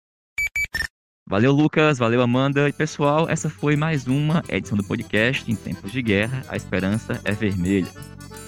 Valeu, 1.27 1.51
Lucas. 1.51 1.99
Valeu, 1.99 2.23
Amanda. 2.23 2.67
E 2.67 2.73
pessoal, 2.73 3.29
essa 3.29 3.51
foi 3.51 3.75
mais 3.75 4.07
uma 4.07 4.43
edição 4.49 4.75
do 4.75 4.83
podcast 4.83 5.49
Em 5.49 5.55
Tempos 5.55 5.91
de 5.91 6.01
Guerra, 6.01 6.43
A 6.47 6.57
Esperança 6.57 7.21
é 7.23 7.33
Vermelha. 7.33 7.91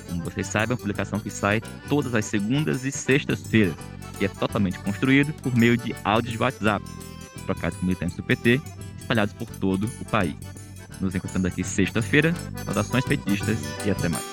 Como 0.10 0.23
vocês 0.23 0.47
sabem, 0.47 0.71
é 0.71 0.73
uma 0.73 0.77
publicação 0.77 1.19
que 1.19 1.30
sai 1.30 1.62
todas 1.88 2.15
as 2.15 2.25
segundas 2.25 2.84
e 2.84 2.91
sextas-feiras 2.91 3.75
e 4.19 4.25
é 4.25 4.27
totalmente 4.27 4.80
construído 4.80 5.32
por 5.43 5.56
meio 5.56 5.77
de 5.77 5.95
áudios 6.04 6.34
de 6.34 6.39
WhatsApp, 6.39 6.84
trocados 7.45 7.77
com 7.77 7.86
militantes 7.86 8.17
do 8.17 8.23
PT, 8.23 8.60
espalhados 8.97 9.36
por 9.36 9.47
todo 9.47 9.88
o 10.01 10.06
país. 10.06 10.61
Nos 11.02 11.16
encontramos 11.16 11.48
aqui 11.48 11.64
sexta-feira. 11.64 12.34
Saudações 12.64 13.04
petistas 13.04 13.58
e 13.86 13.92
até 13.92 14.08
mais. 14.08 14.24